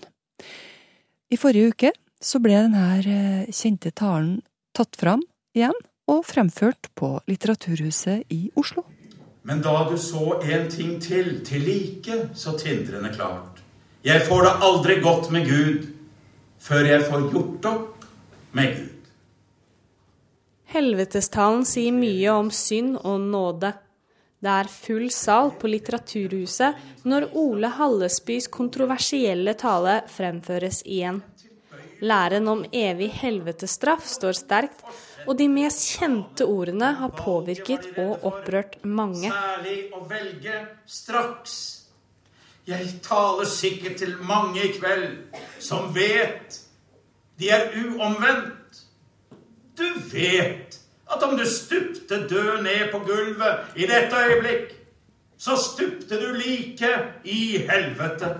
[1.32, 1.92] I forrige uke
[2.24, 4.38] så ble denne kjente talen
[4.76, 5.24] tatt fram
[5.56, 5.76] igjen
[6.10, 8.84] og fremført på Litteraturhuset i Oslo.
[9.44, 13.60] Men da du så en ting til, til like så tindrende klart.
[14.04, 15.86] Jeg får det aldri godt med Gud
[16.64, 18.04] før jeg får gjort opp
[18.56, 18.90] med Gud.
[20.74, 23.74] Helvetestalen sier mye om synd og nåde.
[24.44, 31.22] Det er full sal på Litteraturhuset når Ole Hallesbys kontroversielle tale fremføres igjen.
[32.04, 34.82] Læren om evig helvetestraff står sterkt,
[35.26, 39.30] og de mest kjente ordene har påvirket og opprørt mange.
[39.30, 41.56] Særlig å velge straks.
[42.64, 46.60] Jeg taler sikkert til mange i kveld som vet
[47.38, 48.84] de er uomvendt.
[49.76, 50.78] Du vet
[51.10, 54.72] at om du stupte død ned på gulvet i dette øyeblikk,
[55.38, 56.90] så stupte du like
[57.24, 58.30] i helvete.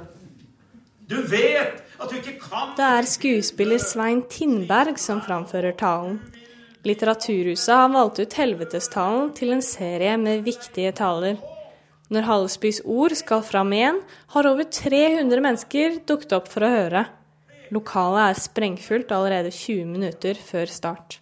[1.11, 6.21] Du vet at du ikke kan Det er skuespiller Svein Tindberg som framfører talen.
[6.85, 11.39] Litteraturhuset har valgt ut Helvetestalen til en serie med viktige taler.
[12.13, 14.03] Når Hallesbys ord skal fram igjen,
[14.35, 17.07] har over 300 mennesker dukket opp for å høre.
[17.73, 21.19] Lokalet er sprengfullt allerede 20 minutter før start.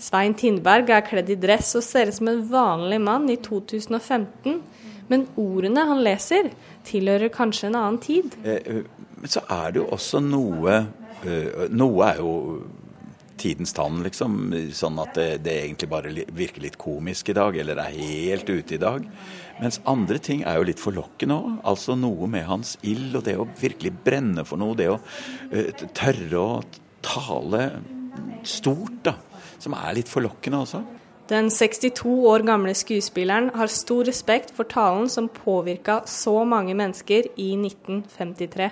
[0.00, 4.58] Svein Tindberg er kledd i dress og ser ut som en vanlig mann i 2015.
[5.10, 6.50] Men ordene han leser,
[6.86, 8.34] tilhører kanskje en annen tid.
[8.42, 8.82] Eh,
[9.20, 10.76] Men så er det jo også noe
[11.26, 12.30] eh, Noe er jo
[13.40, 14.38] tidens tann, liksom.
[14.76, 18.76] Sånn at det, det egentlig bare virker litt komisk i dag, eller er helt ute
[18.76, 19.06] i dag.
[19.60, 21.56] Mens andre ting er jo litt forlokkende òg.
[21.72, 24.76] Altså noe med hans ild, og det å virkelig brenne for noe.
[24.78, 26.62] Det å uh, tørre å
[27.04, 27.66] tale
[28.46, 29.16] stort, da.
[29.60, 30.84] Som er litt forlokkende også.
[31.30, 37.28] Den 62 år gamle skuespilleren har stor respekt for talen som påvirka så mange mennesker
[37.38, 38.70] i 1953.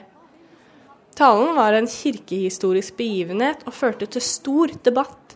[1.18, 5.32] Talen var en kirkehistorisk begivenhet og førte til stor debatt.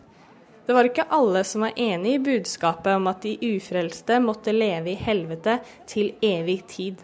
[0.63, 4.93] Det var ikke alle som var enig i budskapet om at de ufrelste måtte leve
[4.93, 5.57] i helvete
[5.91, 7.01] til evig tid.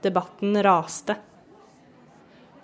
[0.00, 1.18] Debatten raste.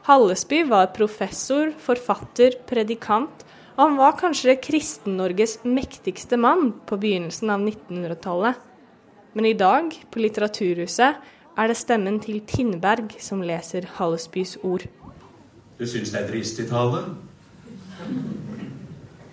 [0.09, 3.45] Hallesby var professor, forfatter, predikant,
[3.77, 8.65] og han var kanskje Kristen-Norges mektigste mann på begynnelsen av 1900-tallet.
[9.37, 11.21] Men i dag, på Litteraturhuset,
[11.61, 14.89] er det stemmen til Tindberg som leser Hallesbys ord.
[15.81, 16.99] Du syns det er dristig tale?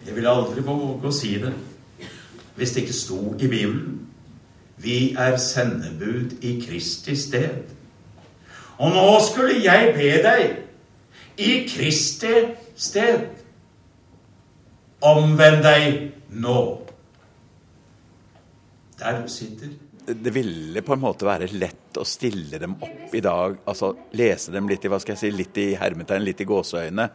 [0.08, 1.52] Jeg ville aldri våge å si det
[2.58, 3.98] hvis det ikke sto i Bibelen.
[4.82, 7.68] Vi er sendebud i Kristi sted.
[8.80, 12.32] Og nå skulle jeg be deg i Kristi
[12.80, 13.28] sted.
[15.06, 16.00] Omvend deg
[16.34, 16.62] nå.
[18.98, 19.76] Der du sitter.
[20.08, 24.54] det ville på en måte være lett å stille dem opp i dag, altså lese
[24.54, 27.08] dem litt i hva skal jeg si, litt i hermetegn, litt i gåseøyne.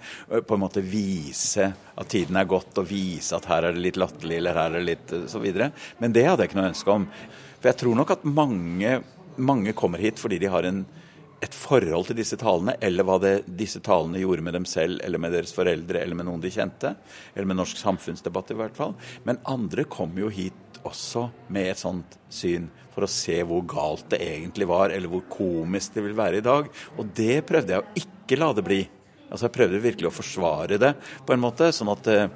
[0.46, 4.00] På en måte vise at tiden er gått, og vise at her er det litt
[4.00, 5.70] latterlig, eller her er det litt så videre.
[6.02, 7.06] Men det hadde jeg ikke noe ønske om.
[7.58, 8.96] For jeg tror nok at mange,
[9.38, 10.82] mange kommer hit fordi de har en,
[11.42, 15.22] et forhold til disse talene, eller hva det, disse talene gjorde med dem selv, eller
[15.22, 16.94] med deres foreldre, eller med noen de kjente.
[17.34, 18.94] Eller med norsk samfunnsdebatt, i hvert fall.
[19.26, 24.10] Men andre kommer jo hit også med et sånt syn for å se hvor galt
[24.12, 26.68] det egentlig var, eller hvor komisk det vil være i dag.
[26.98, 28.82] Og det prøvde jeg å ikke la det bli.
[29.32, 30.92] Altså Jeg prøvde virkelig å forsvare det
[31.24, 32.26] på en måte, sånn at, eh,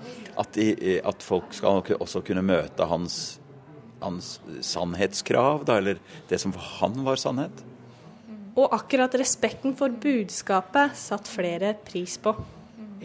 [0.41, 3.37] at, de, at folk skal også kunne møte hans,
[4.01, 7.65] hans sannhetskrav, da, eller det som for han var sannhet.
[8.57, 12.33] Og akkurat respekten for budskapet satt flere pris på.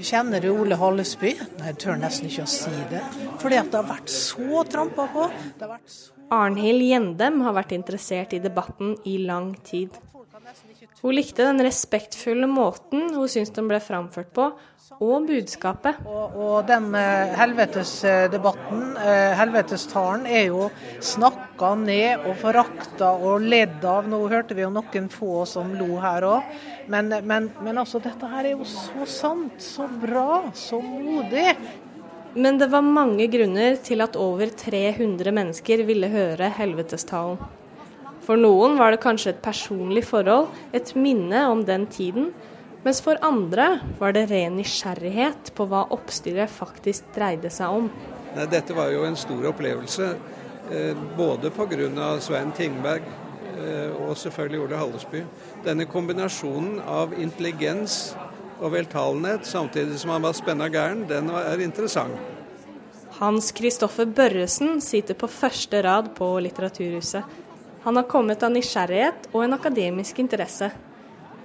[0.01, 1.35] Kjenner du Ole Hallesby?
[1.59, 3.01] Nei, jeg tør nesten ikke å si det.
[3.41, 5.27] Fordi at det har vært så trampa på.
[5.85, 9.97] Så Arnhild Gjendem har vært interessert i debatten i lang tid.
[11.01, 14.51] Hun likte den respektfulle måten hun syntes den ble framført på,
[15.01, 16.01] og budskapet.
[16.05, 20.67] Og, og den eh, helvetesdebatten, eh, helvetestalen, er jo
[21.01, 24.09] snakka ned og forakta og ledd av.
[24.11, 26.51] Nå hørte vi jo noen få som lo her òg.
[26.91, 31.55] Men, men, men altså, dette her er jo så sant, så bra, så modig.
[32.35, 37.41] Men det var mange grunner til at over 300 mennesker ville høre helvetestalen.
[38.31, 42.29] For noen var det kanskje et personlig forhold, et minne om den tiden.
[42.85, 47.89] Mens for andre var det ren nysgjerrighet på hva oppstyret faktisk dreide seg om.
[48.37, 50.07] Nei, dette var jo en stor opplevelse,
[50.71, 52.07] eh, både pga.
[52.23, 55.25] Svein Tingberg eh, og selvfølgelig Ole Hallesby.
[55.67, 58.15] Denne kombinasjonen av intelligens
[58.61, 62.15] og veltalenhet samtidig som han var spenna gæren, den er interessant.
[63.19, 67.40] Hans Kristoffer Børresen sitter på første rad på Litteraturhuset.
[67.83, 70.71] Han har kommet av nysgjerrighet og en akademisk interesse.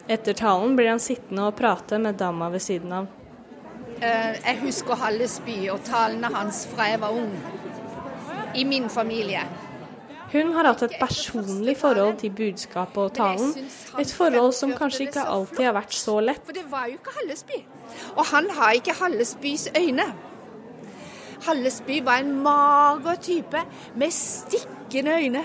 [0.07, 3.07] Etter talen blir han sittende og prate med dama ved siden av.
[3.97, 7.33] Eh, jeg husker Hallesby og talene hans fra jeg var ung.
[8.55, 9.47] I min familie.
[10.33, 13.53] Hun har hatt et personlig forhold til budskapet og talen.
[13.99, 16.43] Et forhold som kanskje ikke alltid har vært så lett.
[16.45, 17.61] For det var jo ikke Hallesby.
[18.17, 20.07] Og han har ikke Hallesbys øyne.
[21.47, 23.65] Hallesby var en mager type
[23.95, 25.45] med stikkende øyne.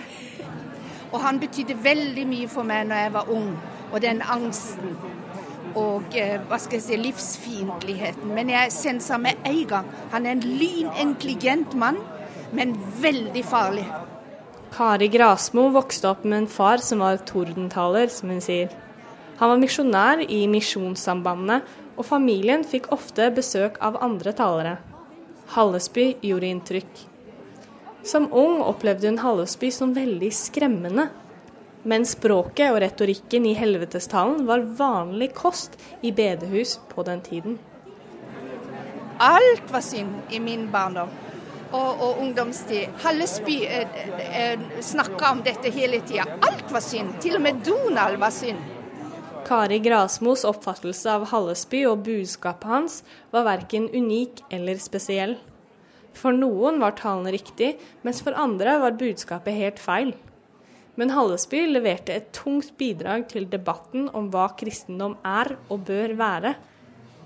[1.11, 3.51] Og han betydde veldig mye for meg når jeg var ung.
[3.91, 4.95] Og den angsten
[5.77, 8.31] og eh, hva skal jeg si, livsfiendtligheten.
[8.35, 11.99] Men jeg sensa med en gang han er en lynintelligent mann,
[12.51, 13.85] men veldig farlig.
[14.71, 18.71] Kari Grasmo vokste opp med en far som var tordentaler, som hun sier.
[19.39, 24.77] Han var misjonær i Misjonssambandet, og familien fikk ofte besøk av andre talere.
[25.55, 27.01] Hallesby gjorde inntrykk.
[28.03, 31.09] Som ung opplevde hun Hallesby som veldig skremmende.
[31.83, 37.57] Men språket og retorikken i helvetestalen var vanlig kost i bedehus på den tiden.
[39.21, 41.09] Alt var synd i min barndom
[41.71, 42.89] og, og ungdomstid.
[43.03, 43.97] Hallesby eh,
[44.41, 46.25] eh, snakka om dette hele tida.
[46.41, 47.15] Alt var synd.
[47.21, 48.61] Til og med Donald var synd.
[49.47, 52.99] Kari Grasmos oppfattelse av Hallesby og budskapet hans
[53.33, 55.37] var verken unik eller spesiell.
[56.17, 60.13] For noen var talen riktig, mens for andre var budskapet helt feil.
[60.99, 66.53] Men Hallesby leverte et tungt bidrag til debatten om hva kristendom er og bør være.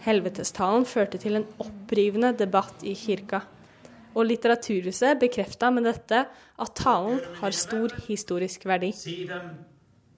[0.06, 3.42] Helvetestalen førte til en opprivende debatt i kirka.
[4.16, 8.94] Og Litteraturhuset bekrefta med dette at talen har stor historisk verdi.
[8.96, 9.50] Si dem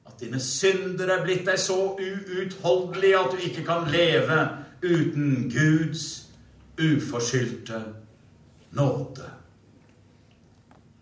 [0.07, 4.37] at dine synder er blitt deg så uutholdelige at du ikke kan leve
[4.83, 6.03] uten Guds
[6.77, 8.06] uforskyldte nåde.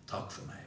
[0.08, 0.62] Takk for meg.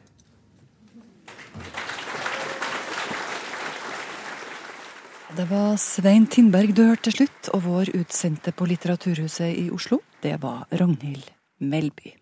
[5.39, 10.03] Det var Svein Tindberg du hørte til slutt, og vår utsendte på Litteraturhuset i Oslo,
[10.21, 11.31] det var Ragnhild
[11.65, 12.13] Melby.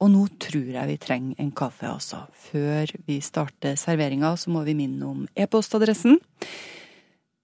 [0.00, 2.24] Og nå tror jeg vi trenger en kaffe, altså.
[2.48, 6.20] Før vi starter serveringa, så må vi minne om e-postadressen.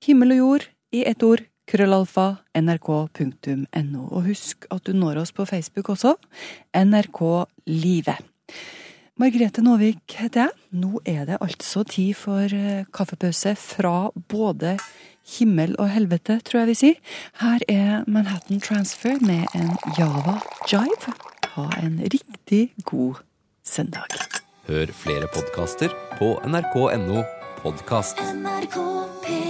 [0.07, 2.27] Himmel og jord i ett ord krøllalfa
[2.59, 4.05] nrk.no.
[4.11, 6.17] Og husk at du når oss på Facebook også.
[6.77, 7.21] NRK
[7.71, 8.17] Live.
[9.21, 10.55] Margrethe Nåvik heter jeg.
[10.75, 14.75] Nå er det altså tid for eh, kaffepause fra både
[15.37, 16.99] himmel og helvete, tror jeg vi sier.
[17.41, 21.15] Her er Manhattan Transfer med en Java Jive.
[21.55, 23.23] Ha en riktig god
[23.63, 24.19] søndag.
[24.67, 27.23] Hør flere podkaster på nrk.no
[27.63, 28.19] podkast.
[28.35, 28.79] NRK
[29.25, 29.44] P3